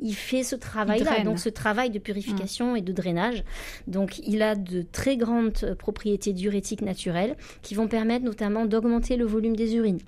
il, 0.00 0.14
fait 0.14 0.42
ce 0.42 0.56
travail-là, 0.56 1.22
donc 1.22 1.38
ce 1.38 1.48
travail 1.48 1.90
de 1.90 1.98
purification 1.98 2.74
et 2.74 2.80
de 2.80 2.92
drainage. 2.92 3.44
Donc 3.86 4.18
il 4.26 4.42
a 4.42 4.56
de 4.56 4.82
très 4.82 5.16
grandes 5.16 5.76
propriétés 5.78 6.32
diurétiques 6.32 6.82
naturelles 6.82 7.36
qui 7.62 7.74
vont 7.74 7.88
permettre 7.88 8.24
notamment 8.24 8.66
d'augmenter 8.66 9.16
le 9.16 9.24
volume 9.24 9.54
des 9.54 9.76
urines. 9.76 10.00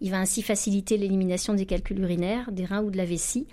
Il 0.00 0.10
va 0.10 0.18
ainsi 0.18 0.42
faciliter 0.42 0.96
l'élimination 0.96 1.54
des 1.54 1.66
calculs 1.66 1.98
urinaires, 2.00 2.52
des 2.52 2.64
reins 2.64 2.82
ou 2.82 2.90
de 2.90 2.96
la 2.96 3.04
vessie. 3.04 3.46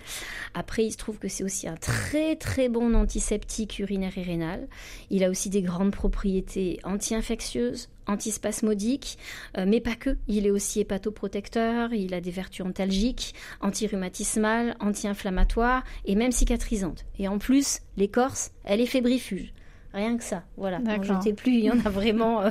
Après, 0.54 0.84
il 0.84 0.92
se 0.92 0.96
trouve 0.96 1.18
que 1.18 1.28
c'est 1.28 1.44
aussi 1.44 1.68
un 1.68 1.76
très 1.76 2.36
très 2.36 2.68
bon 2.68 2.94
antiseptique 2.94 3.78
urinaire 3.78 4.16
et 4.16 4.22
rénal. 4.22 4.68
Il 5.10 5.24
a 5.24 5.30
aussi 5.30 5.50
des 5.50 5.62
grandes 5.62 5.92
propriétés 5.92 6.80
anti-infectieuses, 6.84 7.88
antispasmodiques, 8.06 9.18
euh, 9.56 9.64
mais 9.66 9.80
pas 9.80 9.94
que. 9.94 10.16
Il 10.26 10.46
est 10.46 10.50
aussi 10.50 10.80
hépatoprotecteur, 10.80 11.92
il 11.92 12.14
a 12.14 12.20
des 12.20 12.30
vertus 12.30 12.64
antalgiques, 12.64 13.34
antirhumatismales, 13.60 14.76
anti-inflammatoires 14.80 15.84
et 16.04 16.14
même 16.14 16.32
cicatrisantes. 16.32 17.04
Et 17.18 17.28
en 17.28 17.38
plus, 17.38 17.80
l'écorce, 17.96 18.52
elle 18.64 18.80
est 18.80 18.86
fébrifuge. 18.86 19.52
Rien 19.94 20.16
que 20.16 20.24
ça, 20.24 20.42
voilà. 20.56 20.80
Je 21.02 21.12
sais 21.22 21.32
plus, 21.32 21.52
il 21.52 21.64
y 21.64 21.70
en 21.70 21.78
a 21.84 21.88
vraiment. 21.90 22.42
Euh. 22.42 22.50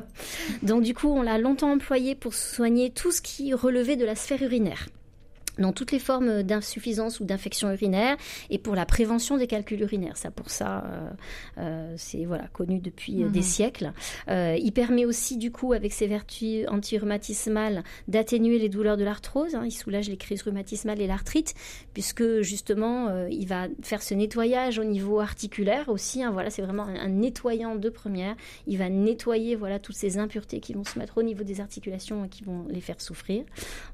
Donc 0.63 0.83
du 0.83 0.93
coup, 0.93 1.09
on 1.09 1.21
l'a 1.21 1.37
longtemps 1.37 1.71
employé 1.71 2.15
pour 2.15 2.33
soigner 2.33 2.89
tout 2.89 3.11
ce 3.11 3.21
qui 3.21 3.53
relevait 3.53 3.95
de 3.95 4.05
la 4.05 4.15
sphère 4.15 4.41
urinaire 4.41 4.87
dans 5.59 5.73
toutes 5.73 5.91
les 5.91 5.99
formes 5.99 6.43
d'insuffisance 6.43 7.19
ou 7.19 7.25
d'infection 7.25 7.71
urinaire 7.71 8.17
et 8.49 8.57
pour 8.57 8.75
la 8.75 8.85
prévention 8.85 9.37
des 9.37 9.47
calculs 9.47 9.81
urinaires. 9.81 10.17
Ça, 10.17 10.31
pour 10.31 10.49
ça, 10.49 10.83
euh, 10.85 11.09
euh, 11.59 11.93
c'est 11.97 12.25
voilà 12.25 12.47
connu 12.53 12.79
depuis 12.79 13.23
euh, 13.23 13.29
des 13.29 13.39
mhm. 13.39 13.45
siècles. 13.45 13.91
il 14.27 14.71
permet 14.73 15.05
aussi, 15.05 15.37
du 15.37 15.51
coup, 15.51 15.73
avec 15.73 15.93
ses 15.93 16.07
vertus 16.07 16.65
anti-rhumatismales, 16.67 17.83
d'atténuer 18.07 18.59
les 18.59 18.69
douleurs 18.69 18.97
de 18.97 19.03
l'arthrose. 19.03 19.55
Hein. 19.55 19.63
Il 19.65 19.71
soulage 19.71 20.09
les 20.09 20.17
crises 20.17 20.41
rhumatismales 20.41 21.01
et 21.01 21.07
l'arthrite, 21.07 21.53
puisque 21.93 22.41
justement, 22.41 23.25
il 23.27 23.47
va 23.47 23.67
faire 23.81 24.01
ce 24.01 24.13
nettoyage 24.13 24.79
au 24.79 24.83
niveau 24.83 25.19
articulaire 25.19 25.89
aussi. 25.89 26.23
Hein. 26.23 26.31
Voilà, 26.31 26.49
c'est 26.49 26.61
vraiment 26.61 26.83
un, 26.83 27.09
nettoyant 27.09 27.75
de 27.75 27.89
première. 27.89 28.35
Il 28.67 28.77
va 28.77 28.89
nettoyer 28.89 29.55
voilà 29.55 29.79
toutes 29.79 29.95
ces 29.95 30.17
impuretés 30.17 30.59
qui 30.59 30.73
vont 30.73 30.83
se 30.83 30.99
mettre 30.99 31.17
au 31.17 31.23
niveau 31.23 31.43
des 31.43 31.61
articulations 31.61 32.25
et 32.25 32.29
qui 32.29 32.43
vont 32.43 32.65
les 32.69 32.81
faire 32.81 33.01
souffrir. 33.01 33.43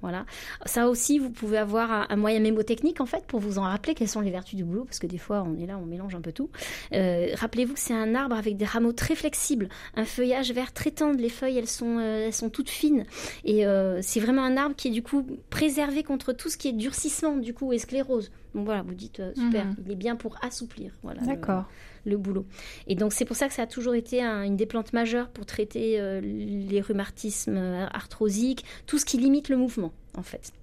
Voilà. 0.01 0.25
Ça 0.65 0.89
aussi, 0.89 1.19
vous 1.19 1.29
pouvez 1.29 1.52
avoir 1.57 2.07
un, 2.09 2.15
moyen 2.15 2.39
mémotechnique 2.39 3.01
en 3.01 3.05
fait 3.05 3.25
pour 3.25 3.39
vous 3.39 3.57
en 3.57 3.63
rappeler 3.63 3.93
quelles 3.93 4.07
sont 4.07 4.21
les 4.21 4.31
vertus 4.31 4.55
du 4.55 4.63
boulot, 4.63 4.85
parce 4.85 4.99
que 4.99 5.07
des 5.07 5.17
fois 5.17 5.43
on 5.47 5.57
est 5.61 5.65
là, 5.65 5.77
on 5.77 5.85
mélange 5.85 6.15
un 6.15 6.21
peu 6.21 6.31
tout. 6.31 6.49
Euh, 6.93 7.27
rappelez-vous 7.35 7.73
que 7.73 7.79
c'est 7.79 7.93
un 7.93 8.15
arbre 8.15 8.35
avec 8.35 8.57
des 8.57 8.65
rameaux 8.65 8.93
très 8.93 9.15
flexibles, 9.15 9.69
un 9.95 10.05
feuillage 10.05 10.51
vert 10.51 10.73
très 10.73 10.91
tendre, 10.91 11.19
les 11.19 11.29
feuilles 11.29 11.57
elles 11.57 11.67
sont, 11.67 11.97
euh, 11.99 12.27
elles 12.27 12.33
sont 12.33 12.49
toutes 12.49 12.69
fines, 12.69 13.05
et 13.43 13.65
euh, 13.65 13.99
c'est 14.01 14.19
vraiment 14.19 14.43
un 14.43 14.57
arbre 14.57 14.75
qui 14.75 14.89
est 14.89 14.91
du 14.91 15.03
coup 15.03 15.25
préservé 15.49 16.03
contre 16.03 16.33
tout 16.33 16.49
ce 16.49 16.57
qui 16.57 16.67
est 16.69 16.73
durcissement 16.73 17.37
du 17.37 17.53
coup 17.53 17.73
et 17.73 17.77
sclérose. 17.77 18.31
Donc 18.53 18.65
voilà, 18.65 18.83
vous 18.83 18.93
dites 18.93 19.21
super, 19.35 19.65
mhm. 19.65 19.75
il 19.85 19.91
est 19.91 19.95
bien 19.95 20.15
pour 20.15 20.37
assouplir. 20.43 20.91
Voilà. 21.01 21.21
D'accord. 21.21 21.65
Le, 22.05 22.17
boulot. 22.17 22.45
Et 22.85 22.93
donc 22.93 23.11
c'est 23.13 23.25
pour 23.25 23.35
ça 23.35 23.47
que 23.47 23.53
ça 23.53 23.63
a 23.63 23.67
toujours 23.67 23.95
été 23.95 24.21
une 24.21 24.57
des 24.57 24.67
plantes 24.67 24.93
majeures 24.93 25.29
pour 25.29 25.47
traiter 25.47 26.19
les 26.21 26.81
rhumatismes 26.81 27.57
arthrosiques, 27.91 28.63
tout 28.85 28.99
ce 28.99 29.05
qui 29.05 29.17
limite 29.17 29.49
le 29.49 29.57
mouvement 29.57 29.91
en 30.15 30.21
fait 30.21 30.53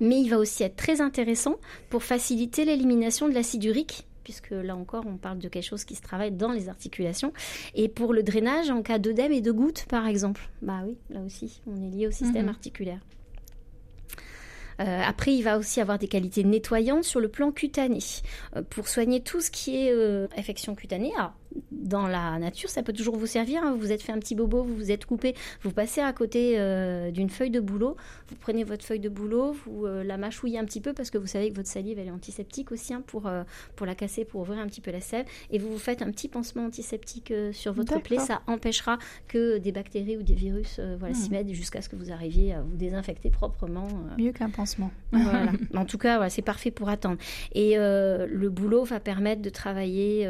mais 0.00 0.20
il 0.20 0.28
va 0.28 0.38
aussi 0.38 0.62
être 0.62 0.76
très 0.76 1.00
intéressant 1.00 1.56
pour 1.90 2.02
faciliter 2.02 2.64
l'élimination 2.64 3.28
de 3.28 3.34
l'acide 3.34 3.64
urique 3.64 4.06
puisque 4.26 4.50
là 4.50 4.74
encore 4.74 5.04
on 5.06 5.18
parle 5.18 5.38
de 5.38 5.48
quelque 5.48 5.62
chose 5.62 5.84
qui 5.84 5.94
se 5.94 6.02
travaille 6.02 6.32
dans 6.32 6.50
les 6.50 6.68
articulations, 6.68 7.32
et 7.76 7.88
pour 7.88 8.12
le 8.12 8.24
drainage 8.24 8.70
en 8.70 8.82
cas 8.82 8.98
d'œdème 8.98 9.30
et 9.30 9.40
de 9.40 9.52
gouttes 9.52 9.86
par 9.88 10.08
exemple. 10.08 10.50
Bah 10.62 10.80
oui, 10.84 10.96
là 11.10 11.20
aussi 11.20 11.62
on 11.68 11.80
est 11.80 11.90
lié 11.90 12.08
au 12.08 12.10
système 12.10 12.46
mhm. 12.46 12.48
articulaire. 12.48 13.00
Euh, 14.80 15.02
après, 15.04 15.32
il 15.32 15.42
va 15.42 15.58
aussi 15.58 15.80
avoir 15.80 15.98
des 15.98 16.08
qualités 16.08 16.44
nettoyantes 16.44 17.04
sur 17.04 17.20
le 17.20 17.28
plan 17.28 17.50
cutané 17.50 18.00
euh, 18.56 18.62
pour 18.68 18.88
soigner 18.88 19.20
tout 19.20 19.40
ce 19.40 19.50
qui 19.50 19.76
est 19.76 19.90
euh, 19.90 20.26
infection 20.36 20.74
cutanée. 20.74 21.12
Alors, 21.16 21.32
dans 21.86 22.06
la 22.06 22.38
nature, 22.38 22.68
ça 22.68 22.82
peut 22.82 22.92
toujours 22.92 23.16
vous 23.16 23.26
servir. 23.26 23.62
Hein. 23.62 23.72
Vous 23.72 23.78
vous 23.78 23.92
êtes 23.92 24.02
fait 24.02 24.12
un 24.12 24.18
petit 24.18 24.34
bobo, 24.34 24.62
vous 24.62 24.74
vous 24.74 24.90
êtes 24.90 25.06
coupé, 25.06 25.34
vous 25.62 25.70
passez 25.70 26.00
à 26.00 26.12
côté 26.12 26.54
euh, 26.58 27.10
d'une 27.10 27.30
feuille 27.30 27.50
de 27.50 27.60
bouleau, 27.60 27.96
vous 28.28 28.36
prenez 28.36 28.64
votre 28.64 28.84
feuille 28.84 29.00
de 29.00 29.08
bouleau, 29.08 29.52
vous 29.52 29.86
euh, 29.86 30.02
la 30.02 30.16
mâchouillez 30.16 30.58
un 30.58 30.64
petit 30.64 30.80
peu 30.80 30.92
parce 30.92 31.10
que 31.10 31.18
vous 31.18 31.26
savez 31.26 31.50
que 31.50 31.56
votre 31.56 31.68
salive 31.68 31.98
elle 31.98 32.08
est 32.08 32.12
antiseptique 32.12 32.72
aussi 32.72 32.92
hein, 32.92 33.02
pour, 33.06 33.26
euh, 33.26 33.44
pour 33.76 33.86
la 33.86 33.94
casser, 33.94 34.24
pour 34.24 34.40
ouvrir 34.40 34.58
un 34.58 34.66
petit 34.66 34.80
peu 34.80 34.90
la 34.90 35.00
sève, 35.00 35.26
et 35.50 35.58
vous 35.58 35.70
vous 35.70 35.78
faites 35.78 36.02
un 36.02 36.10
petit 36.10 36.28
pansement 36.28 36.66
antiseptique 36.66 37.32
sur 37.52 37.72
votre 37.72 38.00
plaie. 38.00 38.18
Ça 38.18 38.42
empêchera 38.46 38.98
que 39.28 39.58
des 39.58 39.72
bactéries 39.72 40.16
ou 40.16 40.22
des 40.22 40.34
virus 40.34 40.80
voilà, 40.98 41.14
s'y 41.14 41.28
hmm. 41.28 41.32
mettent 41.32 41.52
jusqu'à 41.52 41.82
ce 41.82 41.88
que 41.88 41.96
vous 41.96 42.10
arriviez 42.10 42.54
à 42.54 42.62
vous 42.62 42.76
désinfecter 42.76 43.30
proprement. 43.30 43.86
Mieux 44.18 44.32
qu'un 44.32 44.50
pansement. 44.50 44.90
voilà. 45.12 45.52
En 45.74 45.84
tout 45.84 45.98
cas, 45.98 46.16
voilà, 46.16 46.30
c'est 46.30 46.42
parfait 46.42 46.70
pour 46.70 46.88
attendre. 46.88 47.18
Et 47.54 47.76
le 47.76 48.48
bouleau 48.48 48.84
va 48.84 49.00
permettre 49.00 49.42
de 49.42 49.50
travailler 49.50 50.28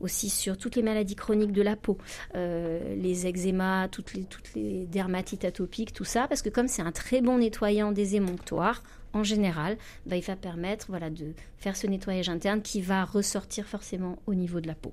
aussi 0.00 0.28
sur 0.28 0.56
toutes 0.68 0.76
les 0.76 0.82
maladies 0.82 1.14
chroniques 1.14 1.52
de 1.52 1.62
la 1.62 1.76
peau, 1.76 1.96
euh, 2.34 2.94
les 2.94 3.26
eczémas, 3.26 3.88
toutes 3.88 4.12
les, 4.12 4.26
les 4.54 4.84
dermatites 4.84 5.46
atopiques, 5.46 5.94
tout 5.94 6.04
ça, 6.04 6.28
parce 6.28 6.42
que 6.42 6.50
comme 6.50 6.68
c'est 6.68 6.82
un 6.82 6.92
très 6.92 7.22
bon 7.22 7.38
nettoyant 7.38 7.90
des 7.90 8.16
émonctoires, 8.16 8.82
en 9.14 9.24
général, 9.24 9.78
bah, 10.04 10.16
il 10.16 10.22
va 10.22 10.36
permettre 10.36 10.84
voilà, 10.90 11.08
de 11.08 11.32
faire 11.56 11.74
ce 11.74 11.86
nettoyage 11.86 12.28
interne 12.28 12.60
qui 12.60 12.82
va 12.82 13.06
ressortir 13.06 13.64
forcément 13.64 14.18
au 14.26 14.34
niveau 14.34 14.60
de 14.60 14.66
la 14.66 14.74
peau. 14.74 14.92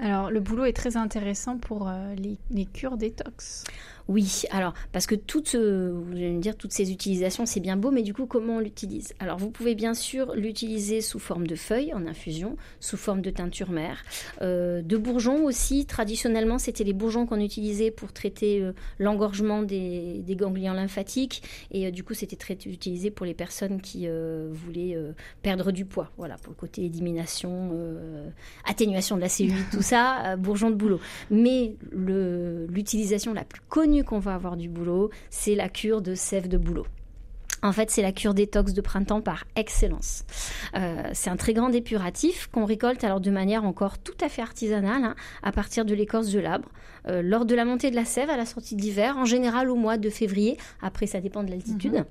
Alors, 0.00 0.32
le 0.32 0.40
boulot 0.40 0.64
est 0.64 0.72
très 0.72 0.96
intéressant 0.96 1.58
pour 1.58 1.88
euh, 1.88 2.14
les, 2.50 2.66
cures 2.66 2.96
détox. 2.96 3.62
Oui, 4.08 4.42
alors, 4.50 4.74
parce 4.92 5.06
que 5.06 5.14
toutes, 5.14 5.54
euh, 5.54 6.40
toutes 6.58 6.72
ces 6.72 6.90
utilisations, 6.90 7.46
c'est 7.46 7.60
bien 7.60 7.76
beau, 7.76 7.90
mais 7.90 8.02
du 8.02 8.14
coup, 8.14 8.26
comment 8.26 8.56
on 8.56 8.60
l'utilise? 8.60 9.14
Alors, 9.18 9.38
vous 9.38 9.50
pouvez 9.50 9.74
bien 9.74 9.94
sûr 9.94 10.34
l'utiliser 10.34 11.00
sous 11.00 11.18
forme 11.18 11.46
de 11.46 11.54
feuilles 11.54 11.92
en 11.94 12.06
infusion, 12.06 12.56
sous 12.80 12.96
forme 12.96 13.20
de 13.20 13.30
teinture 13.30 13.70
mère, 13.70 14.04
euh, 14.42 14.82
de 14.82 14.96
bourgeons 14.96 15.44
aussi. 15.44 15.86
Traditionnellement, 15.86 16.58
c'était 16.58 16.84
les 16.84 16.92
bourgeons 16.92 17.26
qu'on 17.26 17.40
utilisait 17.40 17.90
pour 17.90 18.12
traiter 18.12 18.64
l'engorgement 18.98 19.62
des, 19.62 20.24
ganglions 20.30 20.72
lymphatiques, 20.72 21.42
et 21.70 21.90
du 21.90 22.02
coup, 22.02 22.14
c'était 22.14 22.36
très 22.36 22.54
utilisé 22.54 23.10
pour 23.10 23.26
les 23.26 23.34
personnes 23.34 23.80
qui 23.80 24.06
voulaient 24.50 24.96
perdre 25.42 25.72
du 25.72 25.84
poids, 25.84 26.10
voilà, 26.16 26.36
pour 26.36 26.52
le 26.52 26.56
côté 26.56 26.84
élimination, 26.84 27.72
atténuation 28.64 29.16
de 29.16 29.20
la 29.20 29.28
cellulite, 29.28 29.70
tout 29.70 29.82
ça, 29.82 30.24
euh, 30.24 30.36
bourgeon 30.36 30.70
de 30.70 30.74
boulot. 30.76 31.00
Mais 31.30 31.74
l'utilisation 31.92 33.32
la 33.32 33.44
plus 33.44 33.60
connue 33.68 33.97
qu'on 34.04 34.18
va 34.18 34.34
avoir 34.34 34.56
du 34.56 34.68
boulot, 34.68 35.10
c'est 35.30 35.54
la 35.54 35.68
cure 35.68 36.02
de 36.02 36.14
sève 36.14 36.48
de 36.48 36.58
boulot. 36.58 36.86
En 37.62 37.72
fait, 37.72 37.90
c'est 37.90 38.02
la 38.02 38.12
cure 38.12 38.34
détox 38.34 38.72
de 38.72 38.80
printemps 38.80 39.20
par 39.20 39.44
excellence. 39.56 40.24
Euh, 40.76 41.02
c'est 41.12 41.30
un 41.30 41.36
très 41.36 41.54
grand 41.54 41.72
épuratif 41.72 42.46
qu'on 42.52 42.64
récolte 42.64 43.02
alors 43.02 43.20
de 43.20 43.30
manière 43.30 43.64
encore 43.64 43.98
tout 43.98 44.16
à 44.20 44.28
fait 44.28 44.42
artisanale, 44.42 45.02
hein, 45.02 45.14
à 45.42 45.50
partir 45.50 45.84
de 45.84 45.94
l'écorce 45.94 46.30
de 46.30 46.38
l'arbre, 46.38 46.68
euh, 47.08 47.20
lors 47.22 47.46
de 47.46 47.54
la 47.54 47.64
montée 47.64 47.90
de 47.90 47.96
la 47.96 48.04
sève 48.04 48.30
à 48.30 48.36
la 48.36 48.46
sortie 48.46 48.76
d'hiver, 48.76 49.16
en 49.18 49.24
général 49.24 49.70
au 49.70 49.74
mois 49.74 49.96
de 49.96 50.08
février. 50.08 50.56
Après, 50.82 51.06
ça 51.06 51.20
dépend 51.20 51.42
de 51.42 51.50
l'altitude. 51.50 51.94
Mhm. 51.94 52.04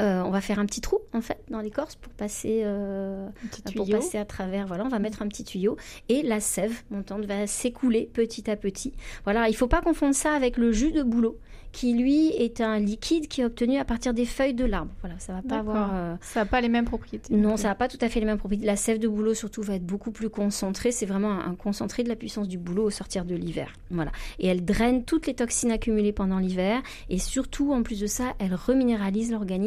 Euh, 0.00 0.22
on 0.22 0.30
va 0.30 0.40
faire 0.40 0.58
un 0.58 0.66
petit 0.66 0.80
trou 0.80 0.98
en 1.12 1.20
fait 1.20 1.38
dans 1.50 1.60
l'écorce 1.60 1.96
pour 1.96 2.12
passer 2.12 2.62
euh, 2.64 3.28
pour 3.74 3.88
passer 3.88 4.18
à 4.18 4.24
travers. 4.24 4.66
Voilà, 4.66 4.84
on 4.84 4.88
va 4.88 4.98
mettre 4.98 5.22
un 5.22 5.28
petit 5.28 5.44
tuyau 5.44 5.76
et 6.08 6.22
la 6.22 6.40
sève 6.40 6.82
montante 6.90 7.24
va 7.24 7.46
s'écouler 7.46 8.10
petit 8.12 8.50
à 8.50 8.56
petit. 8.56 8.92
Voilà, 9.24 9.48
il 9.48 9.56
faut 9.56 9.68
pas 9.68 9.80
confondre 9.80 10.14
ça 10.14 10.32
avec 10.32 10.56
le 10.56 10.72
jus 10.72 10.92
de 10.92 11.02
bouleau 11.02 11.38
qui 11.72 11.94
lui 11.94 12.28
est 12.28 12.60
un 12.60 12.78
liquide 12.78 13.28
qui 13.28 13.40
est 13.40 13.44
obtenu 13.44 13.78
à 13.78 13.84
partir 13.84 14.14
des 14.14 14.24
feuilles 14.24 14.54
de 14.54 14.64
l'arbre. 14.64 14.90
Voilà, 15.00 15.18
ça 15.18 15.34
va 15.34 15.42
pas 15.42 15.58
avoir. 15.58 15.90
Euh, 15.94 16.16
ça 16.20 16.40
n'a 16.40 16.46
pas 16.46 16.60
les 16.60 16.68
mêmes 16.68 16.84
propriétés. 16.84 17.34
Non, 17.34 17.56
ça 17.56 17.68
n'a 17.68 17.74
pas 17.74 17.88
tout 17.88 17.98
à 18.00 18.08
fait 18.08 18.20
les 18.20 18.26
mêmes 18.26 18.38
propriétés. 18.38 18.66
La 18.66 18.76
sève 18.76 18.98
de 18.98 19.08
bouleau 19.08 19.34
surtout 19.34 19.62
va 19.62 19.74
être 19.74 19.84
beaucoup 19.84 20.10
plus 20.10 20.30
concentrée. 20.30 20.92
C'est 20.92 21.06
vraiment 21.06 21.30
un, 21.30 21.54
concentré 21.54 22.02
de 22.02 22.08
la 22.08 22.16
puissance 22.16 22.48
du 22.48 22.58
bouleau 22.58 22.84
au 22.84 22.90
sortir 22.90 23.24
de 23.24 23.34
l'hiver. 23.34 23.72
Voilà, 23.90 24.12
et 24.38 24.48
elle 24.48 24.64
draine 24.64 25.04
toutes 25.04 25.26
les 25.26 25.34
toxines 25.34 25.70
accumulées 25.70 26.12
pendant 26.12 26.38
l'hiver 26.38 26.82
et 27.08 27.18
surtout 27.18 27.72
en 27.72 27.82
plus 27.82 28.00
de 28.00 28.06
ça, 28.06 28.34
elle 28.38 28.54
reminéralise 28.54 29.30
l'organisme 29.30 29.57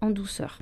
en 0.00 0.10
douceur. 0.10 0.58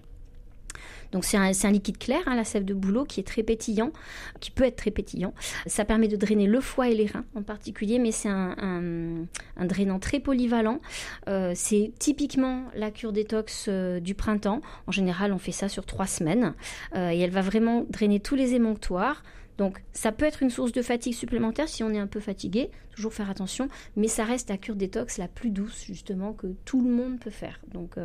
Donc 1.12 1.25
c'est 1.25 1.37
un, 1.37 1.71
liquide 1.71 1.99
clair, 1.99 2.23
hein, 2.27 2.35
la 2.35 2.45
sève 2.45 2.64
de 2.64 2.75
bouleau, 2.75 3.05
qui 3.05 3.21
est 3.21 3.27
très 3.27 3.42
pétillant, 3.42 3.92
qui 4.40 4.51
peut 4.51 4.64
être 4.64 4.77
très 4.77 4.90
pétillant. 4.90 5.35
Ça 5.66 5.85
permet 5.85 6.09
de 6.09 6.16
drainer 6.16 6.47
le 6.47 6.61
foie 6.61 6.88
et 6.88 6.95
les 6.95 7.07
reins 7.07 7.25
en 7.35 7.42
particulier, 7.42 7.99
mais 7.99 8.12
c'est 8.12 8.31
un, 8.31 9.27
drainant 9.61 9.99
très 9.99 10.21
polyvalent. 10.21 10.81
Euh, 11.29 11.53
c'est 11.55 11.92
typiquement 11.99 12.64
la 12.75 12.90
cure 12.90 13.12
détox 13.12 13.66
euh, 13.68 14.01
du 14.01 14.14
printemps. 14.14 14.62
En 14.87 14.92
général, 14.92 15.33
on 15.33 15.38
fait 15.38 15.53
ça 15.53 15.68
sur 15.68 15.85
trois 15.85 16.07
semaines. 16.07 16.55
Euh, 16.95 17.11
et 17.11 17.18
elle 17.18 17.31
va 17.31 17.42
vraiment 17.42 17.85
drainer 17.90 18.18
tous 18.18 18.35
les 18.35 18.55
émonctoires. 18.55 19.23
Donc 19.59 19.83
ça 19.93 20.12
peut 20.12 20.25
être 20.25 20.43
une 20.43 20.51
source 20.51 20.73
de 20.73 20.83
fatigue 20.83 21.15
supplémentaire 21.15 21.69
si 21.69 21.83
on 21.83 21.91
est 21.91 21.99
un 21.99 22.07
peu 22.07 22.21
fatigué, 22.21 22.71
toujours 22.95 23.12
faire 23.12 23.31
attention, 23.31 23.69
mais 23.97 24.09
ça 24.09 24.25
reste 24.25 24.51
la 24.51 24.59
cure 24.59 24.77
détox 24.77 25.19
la 25.19 25.29
plus 25.29 25.51
douce 25.51 25.85
justement 25.85 26.33
que 26.33 26.49
tout 26.65 26.83
le 26.83 26.91
monde 26.91 27.19
peut 27.21 27.31
faire. 27.31 27.61
Donc 27.73 27.97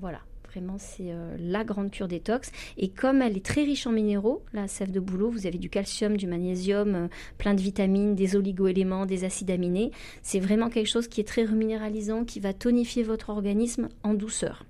voilà. 0.00 0.20
Vraiment, 0.48 0.76
c'est 0.78 1.12
euh, 1.12 1.36
la 1.38 1.62
grande 1.62 1.90
cure 1.90 2.08
détox. 2.08 2.50
Et 2.78 2.88
comme 2.88 3.20
elle 3.20 3.36
est 3.36 3.44
très 3.44 3.64
riche 3.64 3.86
en 3.86 3.92
minéraux, 3.92 4.42
la 4.52 4.66
sève 4.66 4.90
de 4.90 5.00
bouleau, 5.00 5.30
vous 5.30 5.46
avez 5.46 5.58
du 5.58 5.68
calcium, 5.68 6.16
du 6.16 6.26
magnésium, 6.26 6.94
euh, 6.94 7.08
plein 7.36 7.54
de 7.54 7.60
vitamines, 7.60 8.14
des 8.14 8.34
oligoéléments, 8.34 9.04
des 9.04 9.24
acides 9.24 9.50
aminés. 9.50 9.90
C'est 10.22 10.40
vraiment 10.40 10.70
quelque 10.70 10.88
chose 10.88 11.06
qui 11.06 11.20
est 11.20 11.28
très 11.28 11.44
reminéralisant, 11.44 12.24
qui 12.24 12.40
va 12.40 12.54
tonifier 12.54 13.02
votre 13.02 13.28
organisme 13.28 13.88
en 14.02 14.14
douceur. 14.14 14.64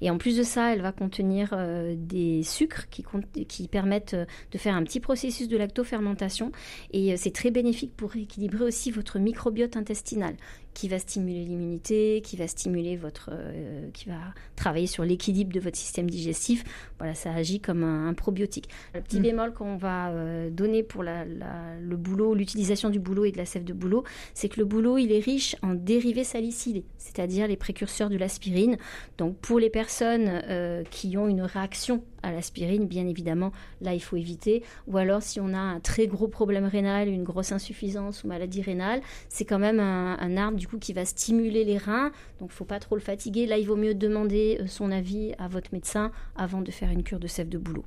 Et 0.00 0.10
en 0.10 0.18
plus 0.18 0.36
de 0.36 0.42
ça, 0.42 0.72
elle 0.72 0.82
va 0.82 0.92
contenir 0.92 1.50
euh, 1.52 1.94
des 1.96 2.42
sucres 2.42 2.88
qui, 2.88 3.04
qui, 3.48 3.68
permettent 3.68 4.14
de 4.14 4.58
faire 4.58 4.74
un 4.74 4.82
petit 4.84 5.00
processus 5.00 5.48
de 5.48 5.56
lactofermentation. 5.56 6.52
Et 6.92 7.16
c'est 7.16 7.32
très 7.32 7.50
bénéfique 7.50 7.96
pour 7.96 8.16
équilibrer 8.16 8.64
aussi 8.64 8.90
votre 8.90 9.18
microbiote 9.18 9.76
intestinal 9.76 10.36
qui 10.76 10.88
va 10.88 10.98
stimuler 10.98 11.42
l'immunité, 11.42 12.20
qui 12.22 12.36
va 12.36 12.46
stimuler 12.46 12.96
votre, 12.96 13.30
euh, 13.32 13.88
qui 13.94 14.10
va 14.10 14.18
travailler 14.56 14.86
sur 14.86 15.06
l'équilibre 15.06 15.50
de 15.50 15.58
votre 15.58 15.78
système 15.78 16.10
digestif. 16.10 16.64
Voilà, 16.98 17.14
ça 17.14 17.32
agit 17.32 17.60
comme 17.60 17.82
un, 17.82 18.12
probiotique. 18.12 18.68
Le 18.92 19.00
petit 19.00 19.18
mm. 19.18 19.22
bémol 19.22 19.54
qu'on 19.54 19.78
va 19.78 20.10
euh, 20.10 20.50
donner 20.50 20.82
pour 20.82 21.02
la, 21.02 21.24
le 21.24 21.96
boulot, 21.96 22.34
l'utilisation 22.34 22.90
du 22.90 22.98
boulot 22.98 23.24
et 23.24 23.32
de 23.32 23.38
la 23.38 23.46
sève 23.46 23.64
de 23.64 23.72
boulot, 23.72 24.04
c'est 24.34 24.50
que 24.50 24.60
le 24.60 24.66
boulot, 24.66 24.98
il 24.98 25.12
est 25.12 25.20
riche 25.20 25.56
en 25.62 25.72
dérivés 25.72 26.24
salicylés, 26.24 26.84
c'est-à-dire 26.98 27.48
les 27.48 27.56
précurseurs 27.56 28.10
de 28.10 28.18
l'aspirine. 28.18 28.76
Donc 29.16 29.38
pour 29.38 29.58
les 29.58 29.70
personnes 29.70 30.28
euh, 30.28 30.84
qui 30.90 31.16
ont 31.16 31.26
une 31.26 31.40
réaction 31.40 32.04
à 32.26 32.32
l'aspirine, 32.32 32.86
bien 32.86 33.06
évidemment, 33.06 33.52
là, 33.80 33.94
il 33.94 34.00
faut 34.00 34.16
éviter. 34.16 34.62
Ou 34.88 34.98
alors, 34.98 35.22
si 35.22 35.40
on 35.40 35.54
a 35.54 35.58
un 35.58 35.80
très 35.80 36.06
gros 36.06 36.28
problème 36.28 36.64
rénal, 36.64 37.08
une 37.08 37.24
grosse 37.24 37.52
insuffisance 37.52 38.24
ou 38.24 38.28
maladie 38.28 38.62
rénale, 38.62 39.00
c'est 39.28 39.44
quand 39.44 39.58
même 39.58 39.80
un, 39.80 40.36
arbre 40.36 40.58
du 40.58 40.66
coup 40.66 40.78
qui 40.78 40.92
va 40.92 41.04
stimuler 41.04 41.64
les 41.64 41.78
reins. 41.78 42.10
Donc, 42.40 42.50
faut 42.50 42.64
pas 42.64 42.80
trop 42.80 42.96
le 42.96 43.00
fatiguer. 43.00 43.46
Là, 43.46 43.58
il 43.58 43.66
vaut 43.66 43.76
mieux 43.76 43.94
demander 43.94 44.58
euh, 44.60 44.66
son 44.66 44.90
avis 44.90 45.32
à 45.38 45.48
votre 45.48 45.72
médecin 45.72 46.10
avant 46.36 46.60
de 46.60 46.70
faire 46.70 46.90
une 46.90 47.02
cure 47.02 47.20
de 47.20 47.28
sève 47.28 47.48
de 47.48 47.58
boulot. 47.58 47.84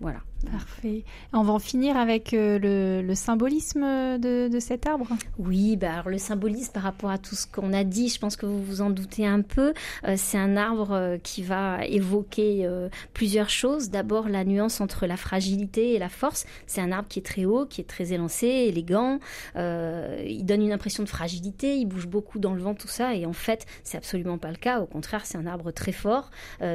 Voilà. 0.00 0.20
Parfait. 0.44 1.02
On 1.32 1.42
va 1.42 1.54
en 1.54 1.58
finir 1.58 1.96
avec 1.96 2.34
euh, 2.34 3.02
le, 3.02 3.14
symbolisme 3.14 4.18
de, 4.18 4.58
cet 4.60 4.86
arbre. 4.86 5.08
Oui, 5.38 5.76
bah 5.76 6.04
le 6.06 6.18
symbolisme 6.18 6.72
par 6.72 6.82
rapport 6.82 7.10
à 7.10 7.18
tout 7.18 7.34
ce 7.34 7.46
qu'on 7.46 7.72
a 7.72 7.84
dit, 7.84 8.08
je 8.08 8.18
pense 8.18 8.36
que 8.36 8.44
vous 8.44 8.62
vous 8.62 8.80
en 8.82 8.90
doutez 8.90 9.26
un 9.26 9.40
peu. 9.40 9.72
Euh, 10.06 10.14
c'est 10.16 10.36
un 10.36 10.56
arbre 10.56 10.92
euh, 10.92 11.16
qui 11.18 11.42
va 11.42 11.84
évoquer 11.86 12.68
plusieurs 13.14 13.48
choses. 13.48 13.90
D'abord, 13.90 14.28
la 14.28 14.44
nuance 14.44 14.80
entre 14.80 15.06
la 15.06 15.16
fragilité 15.16 15.94
et 15.94 15.98
la 15.98 16.08
force. 16.08 16.44
C'est 16.66 16.80
un 16.80 16.92
arbre 16.92 17.08
qui 17.08 17.18
est 17.18 17.26
très 17.26 17.44
haut, 17.44 17.64
qui 17.64 17.80
est 17.80 17.84
très 17.84 18.12
élancé, 18.12 18.46
élégant. 18.46 19.18
il 19.56 20.42
donne 20.44 20.62
une 20.62 20.72
impression 20.72 21.02
de 21.02 21.08
fragilité, 21.08 21.76
il 21.76 21.86
bouge 21.86 22.06
beaucoup 22.06 22.38
dans 22.38 22.54
le 22.54 22.60
vent, 22.60 22.74
tout 22.74 22.88
ça. 22.88 23.14
Et 23.14 23.26
en 23.26 23.32
fait, 23.32 23.66
c'est 23.84 23.96
absolument 23.96 24.38
pas 24.38 24.50
le 24.50 24.56
cas. 24.56 24.80
Au 24.80 24.86
contraire, 24.86 25.24
c'est 25.24 25.38
un 25.38 25.46
arbre 25.46 25.70
très 25.70 25.92
fort 25.92 26.30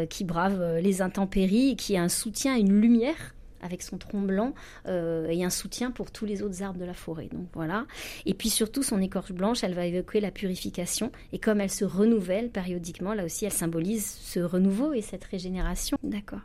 qui 0.09 0.23
brave 0.23 0.79
les 0.81 1.01
intempéries, 1.01 1.75
qui 1.75 1.95
a 1.95 2.03
un 2.03 2.09
soutien, 2.09 2.55
une 2.55 2.79
lumière 2.79 3.33
avec 3.61 3.81
son 3.81 3.97
tronc 3.97 4.21
blanc 4.21 4.53
euh, 4.87 5.27
et 5.27 5.43
un 5.43 5.49
soutien 5.49 5.91
pour 5.91 6.11
tous 6.11 6.25
les 6.25 6.41
autres 6.41 6.63
arbres 6.63 6.79
de 6.79 6.85
la 6.85 6.93
forêt. 6.93 7.29
Donc 7.31 7.47
voilà. 7.53 7.85
Et 8.25 8.33
puis 8.33 8.49
surtout, 8.49 8.83
son 8.83 9.01
écorce 9.01 9.31
blanche, 9.31 9.63
elle 9.63 9.73
va 9.73 9.85
évoquer 9.85 10.19
la 10.19 10.31
purification. 10.31 11.11
Et 11.33 11.39
comme 11.39 11.61
elle 11.61 11.71
se 11.71 11.85
renouvelle 11.85 12.49
périodiquement, 12.49 13.13
là 13.13 13.25
aussi, 13.25 13.45
elle 13.45 13.51
symbolise 13.51 14.05
ce 14.05 14.39
renouveau 14.39 14.93
et 14.93 15.01
cette 15.01 15.23
régénération. 15.25 15.97
D'accord. 16.03 16.41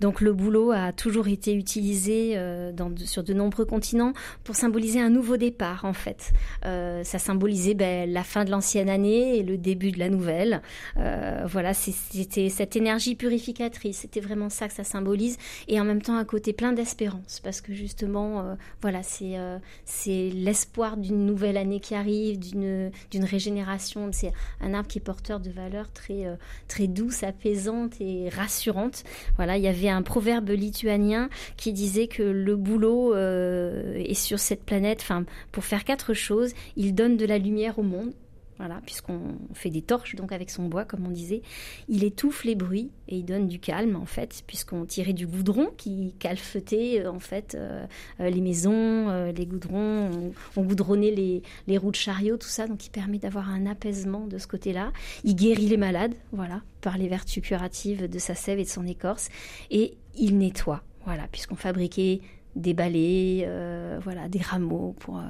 Donc 0.00 0.20
le 0.20 0.32
bouleau 0.32 0.70
a 0.70 0.92
toujours 0.92 1.28
été 1.28 1.54
utilisé 1.54 2.32
euh, 2.36 2.72
sur 3.04 3.22
de 3.22 3.34
nombreux 3.34 3.66
continents 3.66 4.12
pour 4.44 4.56
symboliser 4.56 5.00
un 5.00 5.10
nouveau 5.10 5.36
départ 5.36 5.84
en 5.84 5.92
fait. 5.92 6.32
Euh, 6.64 7.04
ça 7.04 7.18
symbolisait 7.18 7.74
ben, 7.74 8.10
la 8.10 8.24
fin 8.24 8.44
de 8.44 8.50
l'ancienne 8.50 8.88
année 8.88 9.38
et 9.38 9.42
le 9.42 9.58
début 9.58 9.90
de 9.92 9.98
la 9.98 10.08
nouvelle. 10.08 10.62
Euh, 10.96 11.44
voilà, 11.46 11.74
c'était 11.74 12.48
cette 12.48 12.76
énergie 12.76 13.14
purificatrice. 13.14 13.98
C'était 13.98 14.20
vraiment 14.20 14.48
ça 14.48 14.68
que 14.68 14.74
ça 14.74 14.84
symbolise 14.84 15.36
et 15.68 15.78
en 15.80 15.84
même 15.84 16.00
temps 16.00 16.16
un 16.16 16.24
côté 16.24 16.52
plein 16.52 16.72
d'espérance 16.72 17.40
parce 17.42 17.60
que 17.60 17.74
justement, 17.74 18.56
voilà, 18.80 19.00
c'est 19.02 20.30
l'espoir 20.30 20.96
d'une 20.96 21.26
nouvelle 21.26 21.56
année 21.56 21.80
qui 21.80 21.94
arrive, 21.94 22.38
d'une 22.38 22.90
d'une 23.10 23.24
régénération. 23.24 24.08
C'est 24.12 24.32
un 24.60 24.72
arbre 24.72 24.88
qui 24.88 24.98
est 24.98 25.02
porteur 25.02 25.40
de 25.40 25.50
valeurs 25.50 25.92
très 25.92 26.24
très 26.68 26.86
douces, 26.86 27.22
apaisantes 27.22 28.00
et 28.00 28.28
rassurantes. 28.30 29.04
Voilà, 29.36 29.56
il 29.56 29.62
y 29.62 29.68
avait 29.68 29.89
un 29.90 30.02
proverbe 30.02 30.50
lituanien 30.50 31.28
qui 31.56 31.72
disait 31.72 32.06
que 32.06 32.22
le 32.22 32.56
boulot 32.56 33.14
euh, 33.14 33.94
est 33.96 34.14
sur 34.14 34.38
cette 34.38 34.64
planète, 34.64 35.04
pour 35.52 35.64
faire 35.64 35.84
quatre 35.84 36.14
choses, 36.14 36.52
il 36.76 36.94
donne 36.94 37.16
de 37.16 37.26
la 37.26 37.38
lumière 37.38 37.78
au 37.78 37.82
monde. 37.82 38.12
Voilà, 38.60 38.82
puisqu'on 38.84 39.38
fait 39.54 39.70
des 39.70 39.80
torches 39.80 40.16
donc 40.16 40.32
avec 40.32 40.50
son 40.50 40.68
bois, 40.68 40.84
comme 40.84 41.06
on 41.06 41.10
disait. 41.10 41.40
Il 41.88 42.04
étouffe 42.04 42.44
les 42.44 42.54
bruits 42.54 42.90
et 43.08 43.16
il 43.16 43.24
donne 43.24 43.48
du 43.48 43.58
calme 43.58 43.96
en 43.96 44.04
fait, 44.04 44.42
puisqu'on 44.46 44.84
tirait 44.84 45.14
du 45.14 45.26
goudron 45.26 45.70
qui 45.78 46.14
calfetait 46.18 47.00
euh, 47.00 47.10
en 47.10 47.20
fait 47.20 47.56
euh, 47.58 47.86
les 48.18 48.42
maisons, 48.42 49.30
les 49.34 49.46
goudrons, 49.46 50.10
on, 50.56 50.62
goudronnait 50.62 51.10
les, 51.10 51.42
les, 51.66 51.78
roues 51.78 51.90
de 51.90 51.96
chariot, 51.96 52.36
tout 52.36 52.48
ça, 52.48 52.66
donc 52.66 52.84
il 52.84 52.90
permet 52.90 53.18
d'avoir 53.18 53.48
un 53.48 53.64
apaisement 53.64 54.26
de 54.26 54.36
ce 54.36 54.46
côté-là. 54.46 54.92
Il 55.24 55.36
guérit 55.36 55.66
les 55.66 55.78
malades, 55.78 56.14
voilà, 56.32 56.60
par 56.82 56.98
les 56.98 57.08
vertus 57.08 57.42
curatives 57.42 58.10
de 58.10 58.18
sa 58.18 58.34
sève 58.34 58.58
et 58.58 58.64
de 58.64 58.68
son 58.68 58.86
écorce, 58.86 59.30
et 59.70 59.96
il 60.16 60.36
nettoie, 60.36 60.82
voilà, 61.06 61.26
puisqu'on 61.32 61.56
fabriquait 61.56 62.20
des 62.56 62.74
balais, 62.74 63.44
euh, 63.46 63.98
voilà, 64.02 64.28
des 64.28 64.40
rameaux 64.40 64.94
pour, 65.00 65.18
euh, 65.18 65.22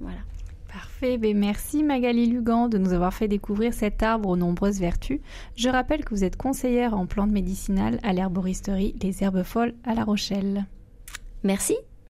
voilà. 0.00 0.18
Parfait, 0.74 1.18
ben 1.18 1.38
merci 1.38 1.84
Magali 1.84 2.26
Lugan 2.26 2.68
de 2.68 2.78
nous 2.78 2.92
avoir 2.92 3.14
fait 3.14 3.28
découvrir 3.28 3.72
cet 3.72 4.02
arbre 4.02 4.28
aux 4.28 4.36
nombreuses 4.36 4.80
vertus. 4.80 5.20
Je 5.54 5.68
rappelle 5.68 6.04
que 6.04 6.12
vous 6.12 6.24
êtes 6.24 6.36
conseillère 6.36 6.94
en 6.94 7.06
plantes 7.06 7.30
médicinales 7.30 8.00
à 8.02 8.12
l'herboristerie 8.12 8.96
Les 9.00 9.22
Herbes 9.22 9.44
Folles 9.44 9.74
à 9.84 9.94
La 9.94 10.02
Rochelle. 10.02 10.64
Merci. 11.44 11.76